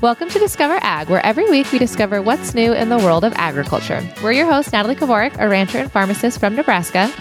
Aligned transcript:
Welcome 0.00 0.28
to 0.28 0.38
Discover 0.38 0.78
Ag, 0.82 1.08
where 1.08 1.26
every 1.26 1.50
week 1.50 1.72
we 1.72 1.80
discover 1.80 2.22
what's 2.22 2.54
new 2.54 2.72
in 2.72 2.88
the 2.88 2.98
world 2.98 3.24
of 3.24 3.32
agriculture. 3.34 4.08
We're 4.22 4.30
your 4.30 4.46
host, 4.46 4.72
Natalie 4.72 4.94
Kovarik, 4.94 5.36
a 5.40 5.48
rancher 5.48 5.78
and 5.78 5.90
pharmacist 5.90 6.38
from 6.38 6.54
Nebraska. 6.54 7.12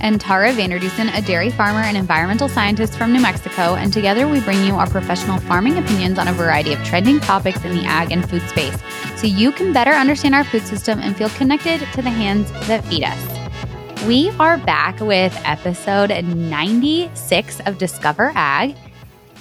And 0.00 0.18
Tara 0.18 0.54
Vander 0.54 0.78
Dussen, 0.78 1.14
a 1.14 1.20
dairy 1.20 1.50
farmer 1.50 1.80
and 1.80 1.98
environmental 1.98 2.48
scientist 2.48 2.96
from 2.96 3.12
New 3.12 3.20
Mexico. 3.20 3.74
And 3.74 3.92
together 3.92 4.26
we 4.26 4.40
bring 4.40 4.64
you 4.64 4.76
our 4.76 4.88
professional 4.88 5.38
farming 5.40 5.76
opinions 5.76 6.18
on 6.18 6.28
a 6.28 6.32
variety 6.32 6.72
of 6.72 6.82
trending 6.82 7.20
topics 7.20 7.62
in 7.62 7.76
the 7.76 7.84
ag 7.84 8.10
and 8.10 8.26
food 8.26 8.40
space 8.48 8.78
so 9.16 9.26
you 9.26 9.52
can 9.52 9.74
better 9.74 9.90
understand 9.90 10.34
our 10.34 10.44
food 10.44 10.62
system 10.62 11.00
and 11.00 11.14
feel 11.14 11.28
connected 11.28 11.80
to 11.92 12.00
the 12.00 12.08
hands 12.08 12.50
that 12.68 12.82
feed 12.86 13.04
us. 13.04 14.04
We 14.06 14.30
are 14.40 14.56
back 14.56 14.98
with 15.00 15.38
episode 15.44 16.08
96 16.24 17.60
of 17.66 17.76
Discover 17.76 18.32
Ag. 18.34 18.74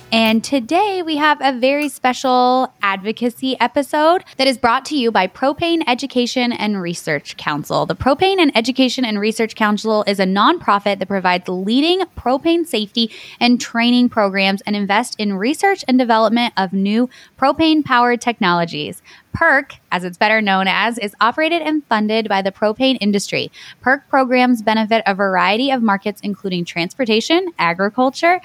And 0.09 0.41
today 0.41 1.01
we 1.01 1.17
have 1.17 1.39
a 1.41 1.51
very 1.51 1.89
special 1.89 2.73
advocacy 2.81 3.59
episode 3.59 4.23
that 4.37 4.47
is 4.47 4.57
brought 4.57 4.85
to 4.85 4.97
you 4.97 5.11
by 5.11 5.27
Propane 5.27 5.83
Education 5.85 6.53
and 6.53 6.81
Research 6.81 7.35
Council. 7.35 7.85
The 7.85 7.95
Propane 7.95 8.39
and 8.39 8.55
Education 8.55 9.03
and 9.03 9.19
Research 9.19 9.55
Council 9.55 10.05
is 10.07 10.21
a 10.21 10.25
nonprofit 10.25 10.99
that 10.99 11.09
provides 11.09 11.49
leading 11.49 11.99
propane 12.17 12.65
safety 12.65 13.11
and 13.41 13.59
training 13.59 14.07
programs 14.07 14.61
and 14.61 14.77
invests 14.77 15.17
in 15.19 15.33
research 15.33 15.83
and 15.89 15.99
development 15.99 16.53
of 16.55 16.71
new 16.71 17.09
propane 17.37 17.83
powered 17.83 18.21
technologies. 18.21 19.01
PERC, 19.37 19.73
as 19.91 20.03
it's 20.03 20.17
better 20.17 20.41
known 20.41 20.67
as, 20.67 20.97
is 20.97 21.13
operated 21.21 21.61
and 21.61 21.85
funded 21.85 22.27
by 22.27 22.41
the 22.41 22.51
propane 22.51 22.97
industry. 22.99 23.51
PERC 23.83 24.01
programs 24.09 24.63
benefit 24.63 25.03
a 25.05 25.13
variety 25.13 25.69
of 25.69 25.83
markets, 25.83 26.21
including 26.23 26.65
transportation, 26.65 27.49
agriculture, 27.59 28.41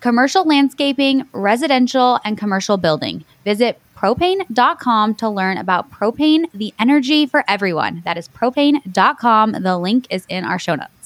commercial 0.00 0.44
landscaping, 0.44 1.26
residential, 1.32 2.18
and 2.24 2.36
commercial 2.36 2.76
building. 2.76 3.24
Visit 3.44 3.80
propane.com 3.96 5.14
to 5.16 5.28
learn 5.28 5.58
about 5.58 5.90
propane, 5.90 6.50
the 6.52 6.72
energy 6.78 7.26
for 7.26 7.44
everyone. 7.46 8.02
That 8.04 8.16
is 8.16 8.28
propane.com. 8.28 9.52
The 9.52 9.78
link 9.78 10.06
is 10.10 10.24
in 10.28 10.44
our 10.44 10.58
show 10.58 10.74
notes. 10.74 10.99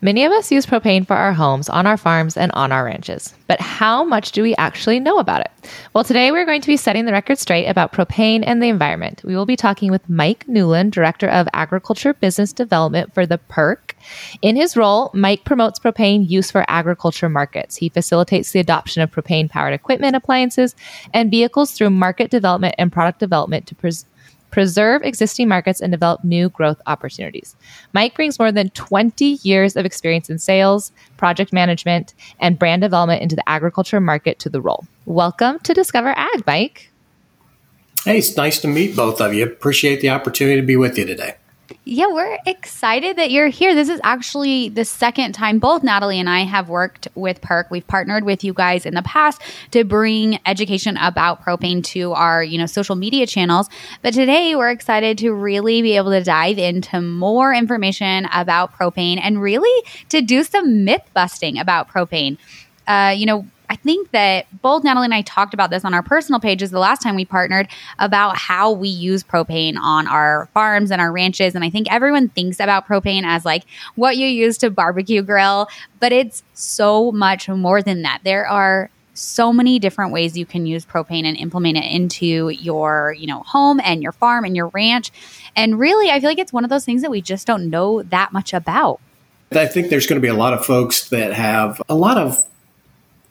Many 0.00 0.24
of 0.24 0.30
us 0.30 0.52
use 0.52 0.64
propane 0.64 1.04
for 1.04 1.16
our 1.16 1.32
homes, 1.32 1.68
on 1.68 1.84
our 1.84 1.96
farms, 1.96 2.36
and 2.36 2.52
on 2.52 2.70
our 2.70 2.84
ranches. 2.84 3.34
But 3.48 3.60
how 3.60 4.04
much 4.04 4.30
do 4.30 4.44
we 4.44 4.54
actually 4.54 5.00
know 5.00 5.18
about 5.18 5.40
it? 5.40 5.50
Well, 5.92 6.04
today 6.04 6.30
we're 6.30 6.46
going 6.46 6.60
to 6.60 6.68
be 6.68 6.76
setting 6.76 7.04
the 7.04 7.10
record 7.10 7.36
straight 7.36 7.66
about 7.66 7.92
propane 7.92 8.44
and 8.46 8.62
the 8.62 8.68
environment. 8.68 9.22
We 9.24 9.34
will 9.34 9.44
be 9.44 9.56
talking 9.56 9.90
with 9.90 10.08
Mike 10.08 10.46
Newland, 10.46 10.92
Director 10.92 11.28
of 11.28 11.48
Agriculture 11.52 12.14
Business 12.14 12.52
Development 12.52 13.12
for 13.12 13.26
the 13.26 13.40
PERC. 13.50 13.94
In 14.40 14.54
his 14.54 14.76
role, 14.76 15.10
Mike 15.14 15.44
promotes 15.44 15.80
propane 15.80 16.30
use 16.30 16.48
for 16.48 16.64
agriculture 16.68 17.28
markets. 17.28 17.74
He 17.74 17.88
facilitates 17.88 18.52
the 18.52 18.60
adoption 18.60 19.02
of 19.02 19.10
propane 19.10 19.50
powered 19.50 19.74
equipment, 19.74 20.14
appliances, 20.14 20.76
and 21.12 21.28
vehicles 21.28 21.72
through 21.72 21.90
market 21.90 22.30
development 22.30 22.76
and 22.78 22.92
product 22.92 23.18
development 23.18 23.66
to 23.66 23.74
preserve 24.50 25.02
existing 25.02 25.48
markets, 25.48 25.80
and 25.80 25.90
develop 25.90 26.22
new 26.24 26.48
growth 26.50 26.80
opportunities. 26.86 27.56
Mike 27.92 28.14
brings 28.14 28.38
more 28.38 28.52
than 28.52 28.70
20 28.70 29.38
years 29.42 29.76
of 29.76 29.86
experience 29.86 30.28
in 30.28 30.38
sales, 30.38 30.92
project 31.16 31.52
management, 31.52 32.14
and 32.40 32.58
brand 32.58 32.82
development 32.82 33.22
into 33.22 33.36
the 33.36 33.48
agriculture 33.48 34.00
market 34.00 34.38
to 34.40 34.48
the 34.48 34.60
role. 34.60 34.86
Welcome 35.06 35.58
to 35.60 35.72
Discover 35.72 36.14
Ag, 36.16 36.46
Mike. 36.46 36.90
Hey, 38.04 38.18
it's 38.18 38.36
nice 38.36 38.60
to 38.60 38.68
meet 38.68 38.94
both 38.94 39.20
of 39.20 39.34
you. 39.34 39.44
Appreciate 39.44 40.00
the 40.00 40.10
opportunity 40.10 40.60
to 40.60 40.66
be 40.66 40.76
with 40.76 40.98
you 40.98 41.04
today. 41.04 41.37
Yeah, 41.84 42.06
we're 42.06 42.38
excited 42.46 43.16
that 43.16 43.30
you're 43.30 43.48
here. 43.48 43.74
This 43.74 43.88
is 43.88 44.00
actually 44.02 44.68
the 44.70 44.84
second 44.84 45.32
time 45.32 45.58
both 45.58 45.82
Natalie 45.82 46.18
and 46.18 46.28
I 46.28 46.40
have 46.40 46.68
worked 46.68 47.08
with 47.14 47.40
PERC. 47.40 47.70
We've 47.70 47.86
partnered 47.86 48.24
with 48.24 48.42
you 48.42 48.54
guys 48.54 48.86
in 48.86 48.94
the 48.94 49.02
past 49.02 49.42
to 49.72 49.84
bring 49.84 50.38
education 50.46 50.96
about 50.96 51.44
propane 51.44 51.84
to 51.84 52.12
our, 52.12 52.42
you 52.42 52.56
know, 52.56 52.66
social 52.66 52.96
media 52.96 53.26
channels. 53.26 53.68
But 54.02 54.14
today 54.14 54.54
we're 54.54 54.70
excited 54.70 55.18
to 55.18 55.32
really 55.32 55.82
be 55.82 55.96
able 55.96 56.10
to 56.10 56.22
dive 56.22 56.58
into 56.58 57.00
more 57.00 57.52
information 57.52 58.28
about 58.32 58.72
propane 58.74 59.18
and 59.22 59.42
really 59.42 59.84
to 60.08 60.22
do 60.22 60.44
some 60.44 60.84
myth 60.84 61.08
busting 61.12 61.58
about 61.58 61.88
propane. 61.88 62.38
Uh, 62.86 63.14
you 63.14 63.26
know, 63.26 63.46
I 63.70 63.76
think 63.76 64.10
that 64.12 64.46
both 64.62 64.84
Natalie 64.84 65.04
and 65.06 65.14
I 65.14 65.22
talked 65.22 65.54
about 65.54 65.70
this 65.70 65.84
on 65.84 65.94
our 65.94 66.02
personal 66.02 66.40
pages 66.40 66.70
the 66.70 66.78
last 66.78 67.02
time 67.02 67.16
we 67.16 67.24
partnered 67.24 67.68
about 67.98 68.36
how 68.36 68.72
we 68.72 68.88
use 68.88 69.22
propane 69.22 69.76
on 69.76 70.06
our 70.06 70.48
farms 70.54 70.90
and 70.90 71.00
our 71.00 71.12
ranches. 71.12 71.54
And 71.54 71.64
I 71.64 71.70
think 71.70 71.92
everyone 71.92 72.28
thinks 72.30 72.60
about 72.60 72.86
propane 72.86 73.24
as 73.24 73.44
like 73.44 73.64
what 73.94 74.16
you 74.16 74.26
use 74.26 74.58
to 74.58 74.70
barbecue 74.70 75.22
grill, 75.22 75.68
but 76.00 76.12
it's 76.12 76.42
so 76.54 77.12
much 77.12 77.48
more 77.48 77.82
than 77.82 78.02
that. 78.02 78.20
There 78.24 78.46
are 78.46 78.90
so 79.18 79.52
many 79.52 79.78
different 79.78 80.12
ways 80.12 80.38
you 80.38 80.46
can 80.46 80.64
use 80.64 80.86
propane 80.86 81.24
and 81.24 81.36
implement 81.36 81.76
it 81.76 81.84
into 81.84 82.50
your, 82.50 83.14
you 83.18 83.26
know, 83.26 83.40
home 83.40 83.80
and 83.82 84.02
your 84.02 84.12
farm 84.12 84.44
and 84.44 84.56
your 84.56 84.68
ranch. 84.68 85.10
And 85.56 85.78
really, 85.78 86.10
I 86.10 86.20
feel 86.20 86.30
like 86.30 86.38
it's 86.38 86.52
one 86.52 86.64
of 86.64 86.70
those 86.70 86.84
things 86.84 87.02
that 87.02 87.10
we 87.10 87.20
just 87.20 87.46
don't 87.46 87.68
know 87.68 88.02
that 88.04 88.32
much 88.32 88.54
about. 88.54 89.00
I 89.50 89.66
think 89.66 89.88
there's 89.88 90.06
going 90.06 90.20
to 90.20 90.24
be 90.24 90.28
a 90.28 90.34
lot 90.34 90.52
of 90.52 90.64
folks 90.64 91.08
that 91.08 91.32
have 91.32 91.82
a 91.88 91.94
lot 91.94 92.18
of 92.18 92.44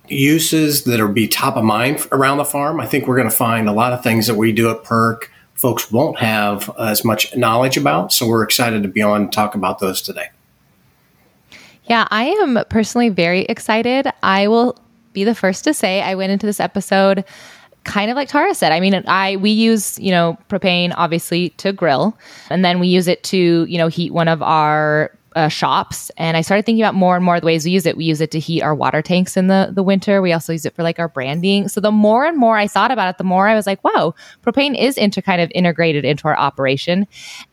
uses 0.10 0.84
that 0.84 1.00
will 1.00 1.10
be 1.10 1.28
top 1.28 1.56
of 1.56 1.64
mind 1.64 2.06
around 2.12 2.38
the 2.38 2.46
farm. 2.46 2.80
I 2.80 2.86
think 2.86 3.08
we're 3.08 3.18
going 3.18 3.30
to 3.30 3.36
find 3.36 3.68
a 3.68 3.74
lot 3.74 3.94
of 3.94 4.04
things 4.04 4.28
that 4.28 4.36
we 4.36 4.52
do 4.52 4.70
at 4.70 4.84
PERC 4.84 5.24
folks 5.58 5.92
won't 5.92 6.20
have 6.20 6.70
as 6.80 7.04
much 7.04 7.36
knowledge 7.36 7.78
about. 7.78 8.14
So 8.14 8.28
we're 8.28 8.44
excited 8.44 8.84
to 8.84 8.90
be 8.90 9.02
on 9.02 9.24
and 9.24 9.34
talk 9.34 9.56
about 9.56 9.80
those 9.80 10.02
today. 10.02 10.30
Yeah, 11.86 12.08
I 12.12 12.26
am 12.26 12.60
personally 12.70 13.10
very 13.10 13.42
excited. 13.42 14.08
I 14.22 14.48
will 14.48 14.78
be 15.14 15.24
the 15.24 15.34
first 15.34 15.64
to 15.64 15.74
say 15.74 16.02
I 16.02 16.16
went 16.16 16.32
into 16.32 16.46
this 16.46 16.60
episode 16.60 17.26
kind 17.86 18.12
of 18.12 18.16
like 18.16 18.28
Tara 18.28 18.54
said. 18.54 18.72
I 18.72 18.80
mean, 18.80 19.02
I 19.08 19.38
we 19.38 19.50
use, 19.50 19.98
you 19.98 20.12
know, 20.12 20.38
propane 20.50 20.94
obviously 20.96 21.50
to 21.52 21.72
grill 21.72 22.18
and 22.50 22.64
then 22.64 22.80
we 22.80 22.88
use 22.88 23.08
it 23.08 23.24
to, 23.24 23.66
you 23.66 23.78
know, 23.78 23.88
heat 23.88 24.14
one 24.14 24.28
of 24.28 24.44
our 24.44 25.17
uh, 25.38 25.48
shops 25.50 26.10
and 26.18 26.36
I 26.36 26.42
started 26.42 26.66
thinking 26.66 26.84
about 26.84 26.96
more 26.96 27.16
and 27.16 27.24
more 27.24 27.40
the 27.40 27.46
ways 27.46 27.64
we 27.64 27.70
use 27.70 27.86
it. 27.86 27.96
We 27.96 28.06
use 28.06 28.22
it 28.22 28.32
to 28.32 28.40
heat 28.40 28.64
our 28.64 28.74
water 28.74 29.04
tanks 29.04 29.38
in 29.38 29.48
the, 29.48 29.70
the 29.72 29.84
winter. 29.84 30.20
We 30.20 30.34
also 30.34 30.52
use 30.52 30.66
it 30.66 30.76
for 30.76 30.82
like 30.82 30.98
our 30.98 31.08
branding. 31.08 31.68
So 31.68 31.80
the 31.80 31.92
more 31.92 32.26
and 32.26 32.38
more 32.40 32.58
I 32.58 32.68
thought 32.68 32.90
about 32.90 33.08
it, 33.10 33.20
the 33.20 33.24
more 33.24 33.48
I 33.48 33.54
was 33.54 33.68
like, 33.68 33.84
wow, 33.84 34.16
propane 34.44 34.76
is 34.76 34.98
into 34.98 35.22
kind 35.22 35.40
of 35.40 35.52
integrated 35.54 36.06
into 36.06 36.28
our 36.28 36.36
operation. 36.36 37.06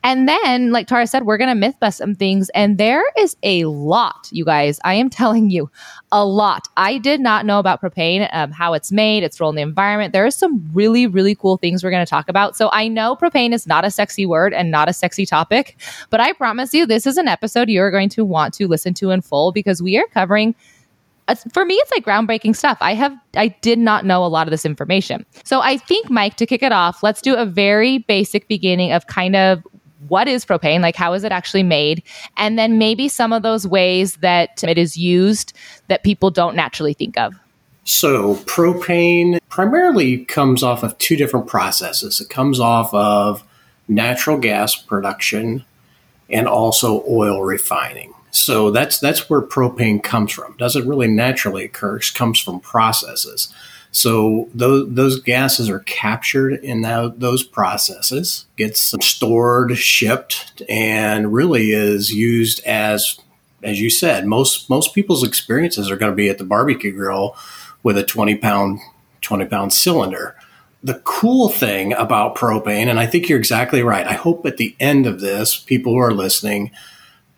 And 0.03 0.27
then, 0.27 0.73
like 0.73 0.87
Tara 0.87 1.07
said, 1.07 1.25
we're 1.25 1.37
going 1.37 1.51
to 1.51 1.55
myth 1.55 1.75
bust 1.79 1.99
some 1.99 2.15
things. 2.15 2.49
And 2.55 2.79
there 2.79 3.05
is 3.19 3.37
a 3.43 3.67
lot, 3.67 4.31
you 4.33 4.47
guys. 4.47 4.81
I 4.83 4.95
am 4.95 5.11
telling 5.15 5.51
you, 5.51 5.71
a 6.15 6.25
lot. 6.25 6.69
I 6.77 6.99
did 6.99 7.21
not 7.21 7.45
know 7.45 7.59
about 7.59 7.83
propane, 7.83 8.29
um, 8.33 8.53
how 8.53 8.73
it's 8.73 8.93
made, 8.93 9.25
its 9.25 9.41
role 9.41 9.51
in 9.51 9.57
the 9.57 9.63
environment. 9.63 10.13
There 10.13 10.25
are 10.25 10.31
some 10.31 10.65
really, 10.73 11.09
really 11.09 11.35
cool 11.35 11.57
things 11.57 11.83
we're 11.83 11.91
going 11.91 12.07
to 12.07 12.09
talk 12.09 12.29
about. 12.29 12.57
So 12.57 12.71
I 12.73 12.87
know 12.87 13.17
propane 13.17 13.53
is 13.53 13.67
not 13.67 13.85
a 13.85 13.91
sexy 13.91 14.25
word 14.25 14.55
and 14.55 14.71
not 14.71 14.89
a 14.89 14.93
sexy 14.93 15.27
topic, 15.27 15.77
but 16.11 16.21
I 16.21 16.33
promise 16.33 16.73
you, 16.73 16.87
this 16.87 17.05
is 17.05 17.17
an 17.17 17.27
episode 17.27 17.69
you're 17.69 17.91
going 17.91 18.11
to 18.11 18.25
want 18.25 18.55
to 18.55 18.69
listen 18.69 18.95
to 18.95 19.11
in 19.11 19.23
full 19.23 19.51
because 19.51 19.83
we 19.83 19.99
are 19.99 20.07
covering 20.07 20.55
uh, 21.27 21.35
for 21.53 21.65
me 21.65 21.75
it's 21.77 21.91
like 21.91 22.05
groundbreaking 22.05 22.55
stuff 22.55 22.77
i 22.83 22.93
have 22.93 23.17
i 23.35 23.49
did 23.63 23.79
not 23.79 24.05
know 24.05 24.23
a 24.23 24.29
lot 24.29 24.47
of 24.47 24.51
this 24.51 24.67
information 24.67 25.25
so 25.43 25.63
i 25.63 25.79
think 25.79 26.11
mike 26.11 26.37
to 26.37 26.45
kick 26.45 26.63
it 26.63 26.71
off 26.71 27.03
let's 27.03 27.23
do 27.23 27.35
a 27.35 27.47
very 27.47 27.97
basic 27.97 28.47
beginning 28.47 28.93
of 28.93 29.07
kind 29.07 29.35
of 29.35 29.63
what 30.09 30.29
is 30.29 30.45
propane 30.45 30.81
like 30.81 30.97
how 30.97 31.13
is 31.13 31.25
it 31.25 31.33
actually 31.33 31.63
made 31.63 32.03
and 32.37 32.59
then 32.59 32.79
maybe 32.79 33.09
some 33.09 33.33
of 33.33 33.43
those 33.43 33.67
ways 33.67 34.17
that 34.17 34.63
it 34.65 34.79
is 34.79 34.97
used 34.97 35.53
that 35.89 36.03
people 36.03 36.31
don't 36.31 36.57
naturally 36.57 36.95
think 36.95 37.17
of 37.19 37.35
so 37.85 38.37
propane 38.47 39.39
primarily 39.49 40.25
comes 40.25 40.63
off 40.63 40.83
of 40.83 40.97
two 40.99 41.17
different 41.17 41.47
processes 41.47 42.21
it 42.21 42.29
comes 42.29 42.61
off 42.61 42.93
of 42.95 43.45
natural 43.89 44.39
gas 44.39 44.75
production 44.77 45.65
and 46.31 46.49
also 46.49 47.05
oil 47.09 47.43
refining. 47.43 48.13
So 48.31 48.71
that's 48.71 48.99
that's 48.99 49.31
where 49.31 49.43
propane 49.43 50.03
comes 50.03 50.33
from. 50.33 50.57
Doesn't 50.57 50.89
really 50.89 51.07
naturally 51.07 51.65
occur. 51.65 51.97
It 51.99 52.11
comes 52.15 52.41
from 52.41 52.61
processes. 52.61 53.53
So 53.95 54.49
those 54.53 54.93
those 54.93 55.21
gases 55.21 55.71
are 55.71 55.79
captured 55.81 56.55
in 56.65 56.81
that, 56.81 57.21
those 57.21 57.45
processes, 57.45 58.47
gets 58.57 58.93
stored, 59.01 59.77
shipped, 59.79 60.63
and 60.69 61.33
really 61.33 61.71
is 61.71 62.11
used 62.11 62.61
as 62.65 63.19
as 63.63 63.81
you 63.81 63.91
said. 63.91 64.27
Most 64.27 64.69
most 64.69 64.95
people's 64.95 65.25
experiences 65.25 65.93
are 65.93 65.97
going 65.97 66.11
to 66.11 66.17
be 66.17 66.29
at 66.29 66.39
the 66.39 66.45
barbecue 66.45 66.93
grill 66.93 67.37
with 67.85 67.97
a 67.97 68.03
twenty 68.03 68.35
pound 68.35 68.81
twenty 69.21 69.45
pound 69.45 69.73
cylinder 69.73 70.35
the 70.83 71.01
cool 71.05 71.49
thing 71.49 71.95
about 71.95 72.37
propane, 72.37 72.89
and 72.89 73.01
I 73.01 73.07
think 73.07 73.27
you're 73.27 73.39
exactly 73.39 73.83
right. 73.83 74.07
I 74.07 74.13
hope 74.13 74.45
at 74.45 74.59
the 74.59 74.77
end 74.79 75.07
of 75.07 75.21
this, 75.21 75.57
people 75.57 75.95
who 75.95 75.99
are 75.99 76.13
listening 76.13 76.73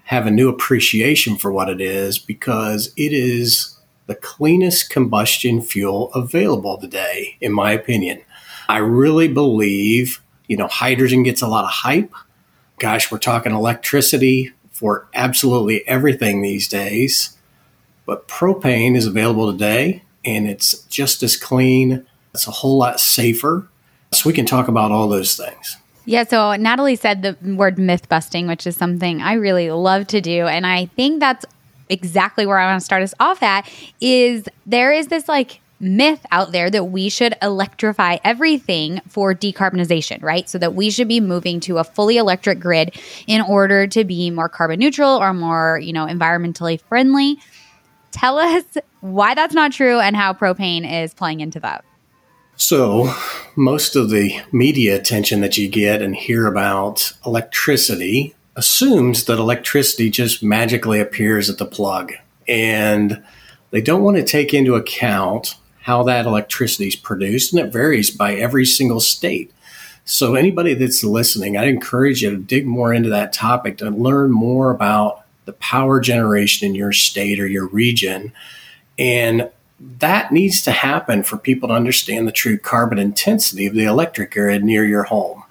have 0.02 0.26
a 0.26 0.32
new 0.32 0.48
appreciation 0.48 1.36
for 1.36 1.52
what 1.52 1.68
it 1.68 1.80
is 1.80 2.18
because 2.18 2.92
it 2.96 3.12
is 3.12 3.75
the 4.06 4.14
cleanest 4.14 4.90
combustion 4.90 5.60
fuel 5.60 6.12
available 6.14 6.78
today, 6.78 7.36
in 7.40 7.52
my 7.52 7.72
opinion. 7.72 8.20
I 8.68 8.78
really 8.78 9.28
believe, 9.28 10.22
you 10.46 10.56
know, 10.56 10.68
hydrogen 10.68 11.22
gets 11.22 11.42
a 11.42 11.48
lot 11.48 11.64
of 11.64 11.70
hype. 11.70 12.12
Gosh, 12.78 13.10
we're 13.10 13.18
talking 13.18 13.52
electricity 13.52 14.52
for 14.70 15.08
absolutely 15.14 15.86
everything 15.88 16.42
these 16.42 16.68
days. 16.68 17.36
But 18.04 18.28
propane 18.28 18.96
is 18.96 19.06
available 19.06 19.50
today 19.50 20.02
and 20.24 20.48
it's 20.48 20.80
just 20.84 21.22
as 21.22 21.36
clean 21.36 22.06
It's 22.34 22.46
a 22.46 22.50
whole 22.50 22.76
lot 22.76 23.00
safer. 23.00 23.68
So 24.12 24.28
we 24.28 24.34
can 24.34 24.46
talk 24.46 24.68
about 24.68 24.92
all 24.92 25.08
those 25.08 25.36
things. 25.36 25.76
Yeah, 26.04 26.24
so 26.24 26.54
Natalie 26.54 26.96
said 26.96 27.22
the 27.22 27.36
word 27.54 27.78
myth 27.78 28.08
busting, 28.08 28.46
which 28.46 28.66
is 28.66 28.76
something 28.76 29.20
I 29.20 29.34
really 29.34 29.70
love 29.70 30.06
to 30.08 30.20
do. 30.20 30.46
And 30.46 30.64
I 30.64 30.86
think 30.86 31.18
that's 31.18 31.44
exactly 31.88 32.46
where 32.46 32.58
I 32.58 32.66
want 32.66 32.80
to 32.80 32.84
start 32.84 33.02
us 33.02 33.14
off 33.20 33.42
at 33.42 33.70
is 34.00 34.44
there 34.66 34.92
is 34.92 35.08
this 35.08 35.28
like 35.28 35.60
myth 35.78 36.24
out 36.30 36.52
there 36.52 36.70
that 36.70 36.84
we 36.84 37.08
should 37.08 37.34
electrify 37.42 38.16
everything 38.24 39.00
for 39.08 39.34
decarbonization, 39.34 40.22
right? 40.22 40.48
So 40.48 40.58
that 40.58 40.74
we 40.74 40.90
should 40.90 41.08
be 41.08 41.20
moving 41.20 41.60
to 41.60 41.78
a 41.78 41.84
fully 41.84 42.16
electric 42.16 42.60
grid 42.60 42.96
in 43.26 43.40
order 43.42 43.86
to 43.88 44.04
be 44.04 44.30
more 44.30 44.48
carbon 44.48 44.80
neutral 44.80 45.16
or 45.16 45.34
more, 45.34 45.78
you 45.82 45.92
know, 45.92 46.06
environmentally 46.06 46.80
friendly. 46.80 47.38
Tell 48.10 48.38
us 48.38 48.64
why 49.00 49.34
that's 49.34 49.54
not 49.54 49.72
true 49.72 50.00
and 50.00 50.16
how 50.16 50.32
propane 50.32 50.90
is 51.04 51.12
playing 51.12 51.40
into 51.40 51.60
that. 51.60 51.84
So, 52.58 53.14
most 53.54 53.96
of 53.96 54.08
the 54.08 54.40
media 54.50 54.96
attention 54.96 55.42
that 55.42 55.58
you 55.58 55.68
get 55.68 56.00
and 56.00 56.16
hear 56.16 56.46
about 56.46 57.12
electricity 57.26 58.34
assumes 58.56 59.24
that 59.24 59.38
electricity 59.38 60.10
just 60.10 60.42
magically 60.42 60.98
appears 61.00 61.48
at 61.48 61.58
the 61.58 61.66
plug. 61.66 62.12
And 62.48 63.22
they 63.70 63.80
don't 63.80 64.02
want 64.02 64.16
to 64.16 64.24
take 64.24 64.52
into 64.52 64.74
account 64.74 65.54
how 65.82 66.02
that 66.04 66.26
electricity 66.26 66.88
is 66.88 66.96
produced, 66.96 67.52
and 67.52 67.64
it 67.64 67.72
varies 67.72 68.10
by 68.10 68.34
every 68.34 68.64
single 68.64 69.00
state. 69.00 69.52
So, 70.04 70.34
anybody 70.34 70.74
that's 70.74 71.04
listening, 71.04 71.56
I'd 71.56 71.68
encourage 71.68 72.22
you 72.22 72.30
to 72.30 72.36
dig 72.36 72.66
more 72.66 72.92
into 72.92 73.08
that 73.10 73.32
topic 73.32 73.78
to 73.78 73.90
learn 73.90 74.30
more 74.30 74.70
about 74.70 75.24
the 75.44 75.52
power 75.54 76.00
generation 76.00 76.68
in 76.68 76.74
your 76.74 76.92
state 76.92 77.38
or 77.38 77.46
your 77.46 77.66
region 77.68 78.32
and 78.98 79.50
that 79.98 80.32
needs 80.32 80.62
to 80.62 80.70
happen 80.70 81.22
for 81.22 81.36
people 81.36 81.68
to 81.68 81.74
understand 81.74 82.26
the 82.26 82.32
true 82.32 82.58
carbon 82.58 82.98
intensity 82.98 83.66
of 83.66 83.74
the 83.74 83.84
electric 83.84 84.32
grid 84.32 84.64
near 84.64 84.84
your 84.84 85.04
home. 85.04 85.42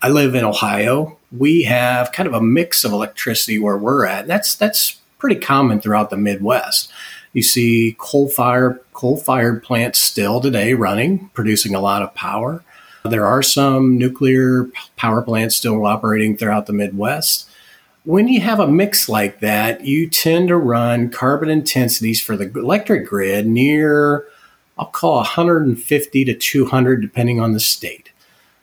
I 0.00 0.08
live 0.08 0.34
in 0.34 0.44
Ohio. 0.44 1.17
We 1.36 1.62
have 1.64 2.12
kind 2.12 2.26
of 2.26 2.34
a 2.34 2.40
mix 2.40 2.84
of 2.84 2.92
electricity 2.92 3.58
where 3.58 3.76
we're 3.76 4.06
at. 4.06 4.26
That's 4.26 4.54
that's 4.54 5.00
pretty 5.18 5.40
common 5.40 5.80
throughout 5.80 6.10
the 6.10 6.16
Midwest. 6.16 6.90
You 7.32 7.42
see 7.42 7.96
coal 7.98 8.28
fire 8.28 8.80
coal 8.92 9.16
fired 9.16 9.62
plants 9.62 9.98
still 9.98 10.40
today 10.40 10.74
running, 10.74 11.28
producing 11.34 11.74
a 11.74 11.80
lot 11.80 12.02
of 12.02 12.14
power. 12.14 12.64
There 13.04 13.26
are 13.26 13.42
some 13.42 13.96
nuclear 13.96 14.68
power 14.96 15.22
plants 15.22 15.56
still 15.56 15.84
operating 15.86 16.36
throughout 16.36 16.66
the 16.66 16.72
Midwest 16.72 17.48
when 18.08 18.26
you 18.26 18.40
have 18.40 18.58
a 18.58 18.66
mix 18.66 19.06
like 19.06 19.40
that, 19.40 19.84
you 19.84 20.08
tend 20.08 20.48
to 20.48 20.56
run 20.56 21.10
carbon 21.10 21.50
intensities 21.50 22.22
for 22.22 22.38
the 22.38 22.50
electric 22.58 23.06
grid 23.06 23.46
near, 23.46 24.24
I'll 24.78 24.86
call 24.86 25.16
150 25.16 26.24
to 26.24 26.34
200, 26.34 27.02
depending 27.02 27.38
on 27.38 27.52
the 27.52 27.60
state. 27.60 28.10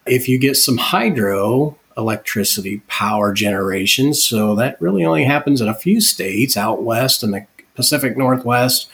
If 0.07 0.27
you 0.27 0.39
get 0.39 0.55
some 0.55 0.77
hydro 0.77 1.77
electricity 1.97 2.81
power 2.87 3.33
generation, 3.33 4.13
so 4.13 4.55
that 4.55 4.79
really 4.81 5.05
only 5.05 5.23
happens 5.23 5.61
in 5.61 5.67
a 5.67 5.73
few 5.73 6.01
states 6.01 6.57
out 6.57 6.83
west 6.83 7.23
in 7.23 7.31
the 7.31 7.45
Pacific 7.75 8.17
Northwest, 8.17 8.87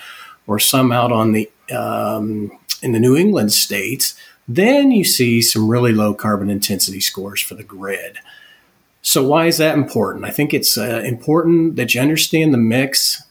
or 0.48 0.60
some 0.60 0.92
out 0.92 1.12
on 1.12 1.32
the 1.32 1.50
um, 1.72 2.52
in 2.82 2.92
the 2.92 3.00
New 3.00 3.16
England 3.16 3.54
states, 3.54 4.16
then 4.48 4.92
you 4.92 5.04
see 5.04 5.42
some 5.42 5.70
really 5.70 5.94
low 5.94 6.14
carbon 6.14 6.50
intensity 6.50 7.00
scores 7.00 7.42
for 7.42 7.56
the 7.56 7.64
grid. 7.64 8.18
So, 9.02 9.24
why 9.26 9.48
is 9.48 9.58
that 9.58 9.76
important? 9.76 10.26
I 10.26 10.32
think 10.32 10.54
it's 10.54 10.78
uh, 10.78 11.02
important 11.06 11.76
that 11.76 11.94
you 11.94 12.02
understand 12.02 12.54
the 12.54 12.58
mix 12.58 13.24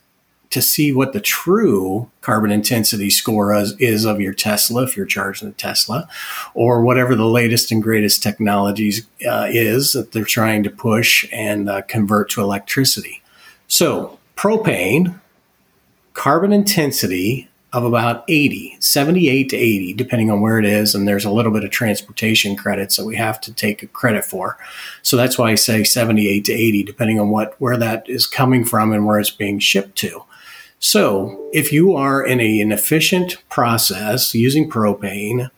to 0.51 0.61
see 0.61 0.93
what 0.93 1.13
the 1.13 1.21
true 1.21 2.11
carbon 2.21 2.51
intensity 2.51 3.09
score 3.09 3.55
is, 3.55 3.77
is, 3.79 4.05
of 4.05 4.21
your 4.21 4.35
Tesla, 4.35 4.83
if 4.83 4.97
you're 4.97 5.07
charging 5.07 5.49
a 5.49 5.53
Tesla, 5.53 6.09
or 6.55 6.83
whatever 6.83 7.15
the 7.15 7.27
latest 7.27 7.71
and 7.71 7.83
greatest 7.83 8.23
technologies 8.23 9.07
uh, 9.27 9.47
is 9.49 9.93
that 9.93 10.13
they're 10.13 10.25
trying 10.25 10.63
to 10.65 10.71
push 10.71 11.27
and 11.33 11.71
uh, 11.71 11.83
convert 11.83 12.31
to 12.31 12.41
electricity. 12.41 13.23
So, 13.69 14.19
propane, 14.37 15.21
carbon 16.15 16.53
intensity 16.53 17.49
of 17.73 17.85
about 17.85 18.25
80, 18.27 18.77
78 18.81 19.51
to 19.51 19.57
80, 19.57 19.93
depending 19.93 20.31
on 20.31 20.41
where 20.41 20.59
it 20.59 20.65
is. 20.65 20.95
And 20.95 21.07
there's 21.07 21.25
a 21.25 21.31
little 21.31 21.53
bit 21.53 21.63
of 21.63 21.71
transportation 21.71 22.57
credits 22.57 22.97
that 22.97 23.05
we 23.05 23.15
have 23.15 23.41
to 23.43 23.53
take 23.53 23.83
a 23.83 23.87
credit 23.87 24.25
for. 24.25 24.59
So 25.03 25.17
that's 25.17 25.39
why 25.39 25.53
I 25.53 25.55
say 25.55 25.85
78 25.85 26.45
to 26.47 26.53
80, 26.53 26.83
depending 26.83 27.21
on 27.21 27.31
what, 27.31 27.55
where 27.61 27.77
that 27.77 28.09
is 28.09 28.27
coming 28.27 28.65
from 28.65 28.93
and 28.93 29.07
where 29.07 29.21
it's 29.21 29.31
being 29.31 29.61
shipped 29.61 29.97
to. 29.99 30.25
So 30.81 31.49
if 31.53 31.73
you 31.73 31.95
are 31.95 32.25
in 32.25 32.41
a, 32.41 32.61
an 32.61 32.73
efficient 32.73 33.37
process 33.51 34.35
using 34.35 34.69
propane, 34.69 35.51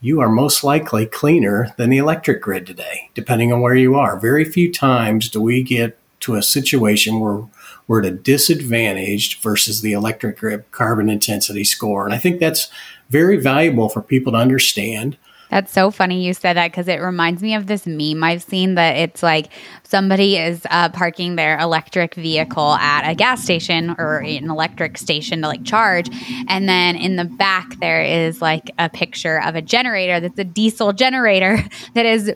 you 0.00 0.20
are 0.20 0.28
most 0.28 0.62
likely 0.62 1.06
cleaner 1.06 1.74
than 1.76 1.90
the 1.90 1.98
electric 1.98 2.40
grid 2.40 2.66
today, 2.66 3.10
depending 3.14 3.52
on 3.52 3.60
where 3.60 3.74
you 3.74 3.96
are. 3.96 4.16
Very 4.16 4.44
few 4.44 4.72
times 4.72 5.28
do 5.28 5.40
we 5.40 5.62
get 5.64 5.98
to 6.20 6.36
a 6.36 6.42
situation 6.42 7.18
where 7.18 7.42
we're 7.88 8.00
at 8.00 8.06
a 8.06 8.10
disadvantaged 8.12 9.42
versus 9.42 9.80
the 9.80 9.92
electric 9.92 10.38
grid 10.38 10.70
carbon 10.70 11.10
intensity 11.10 11.64
score. 11.64 12.04
And 12.04 12.14
I 12.14 12.18
think 12.18 12.38
that's 12.38 12.68
very 13.10 13.36
valuable 13.36 13.88
for 13.88 14.00
people 14.00 14.32
to 14.32 14.38
understand. 14.38 15.16
That's 15.54 15.72
so 15.72 15.92
funny 15.92 16.26
you 16.26 16.34
said 16.34 16.56
that 16.56 16.72
because 16.72 16.88
it 16.88 17.00
reminds 17.00 17.40
me 17.40 17.54
of 17.54 17.68
this 17.68 17.86
meme 17.86 18.24
I've 18.24 18.42
seen 18.42 18.74
that 18.74 18.96
it's 18.96 19.22
like 19.22 19.52
somebody 19.84 20.36
is 20.36 20.66
uh, 20.68 20.88
parking 20.88 21.36
their 21.36 21.56
electric 21.60 22.16
vehicle 22.16 22.72
at 22.74 23.08
a 23.08 23.14
gas 23.14 23.44
station 23.44 23.94
or 23.96 24.18
an 24.18 24.50
electric 24.50 24.98
station 24.98 25.42
to 25.42 25.46
like 25.46 25.64
charge. 25.64 26.08
And 26.48 26.68
then 26.68 26.96
in 26.96 27.14
the 27.14 27.24
back, 27.24 27.78
there 27.78 28.02
is 28.02 28.42
like 28.42 28.72
a 28.80 28.88
picture 28.88 29.40
of 29.40 29.54
a 29.54 29.62
generator 29.62 30.18
that's 30.18 30.40
a 30.40 30.44
diesel 30.44 30.92
generator 30.92 31.62
that 31.94 32.04
is 32.04 32.32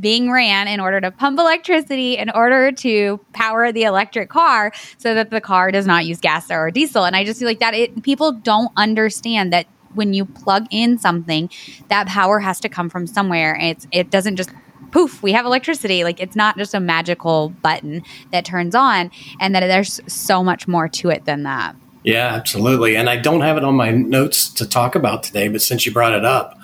being 0.00 0.30
ran 0.30 0.66
in 0.66 0.80
order 0.80 0.98
to 0.98 1.10
pump 1.10 1.38
electricity 1.38 2.16
in 2.16 2.30
order 2.30 2.72
to 2.72 3.20
power 3.34 3.70
the 3.70 3.82
electric 3.82 4.30
car 4.30 4.72
so 4.96 5.14
that 5.14 5.28
the 5.28 5.42
car 5.42 5.70
does 5.72 5.86
not 5.86 6.06
use 6.06 6.20
gas 6.20 6.50
or 6.50 6.70
diesel. 6.70 7.04
And 7.04 7.14
I 7.14 7.24
just 7.24 7.38
feel 7.38 7.48
like 7.48 7.60
that 7.60 7.74
it, 7.74 8.02
people 8.02 8.32
don't 8.32 8.72
understand 8.78 9.52
that 9.52 9.66
when 9.94 10.14
you 10.14 10.24
plug 10.24 10.66
in 10.70 10.98
something, 10.98 11.50
that 11.88 12.06
power 12.06 12.38
has 12.38 12.60
to 12.60 12.68
come 12.68 12.88
from 12.88 13.06
somewhere. 13.06 13.58
It's 13.60 13.86
it 13.92 14.10
doesn't 14.10 14.36
just 14.36 14.50
poof, 14.92 15.22
we 15.22 15.32
have 15.32 15.44
electricity. 15.44 16.04
Like 16.04 16.20
it's 16.20 16.36
not 16.36 16.56
just 16.56 16.74
a 16.74 16.80
magical 16.80 17.48
button 17.62 18.02
that 18.30 18.44
turns 18.44 18.74
on, 18.74 19.10
and 19.40 19.54
that 19.54 19.60
there's 19.60 20.00
so 20.06 20.44
much 20.44 20.68
more 20.68 20.88
to 20.88 21.10
it 21.10 21.24
than 21.24 21.42
that. 21.42 21.74
Yeah, 22.04 22.34
absolutely. 22.34 22.96
And 22.96 23.08
I 23.08 23.16
don't 23.16 23.42
have 23.42 23.56
it 23.56 23.64
on 23.64 23.74
my 23.74 23.90
notes 23.90 24.48
to 24.54 24.68
talk 24.68 24.94
about 24.94 25.22
today, 25.22 25.48
but 25.48 25.62
since 25.62 25.86
you 25.86 25.92
brought 25.92 26.14
it 26.14 26.24
up, 26.24 26.58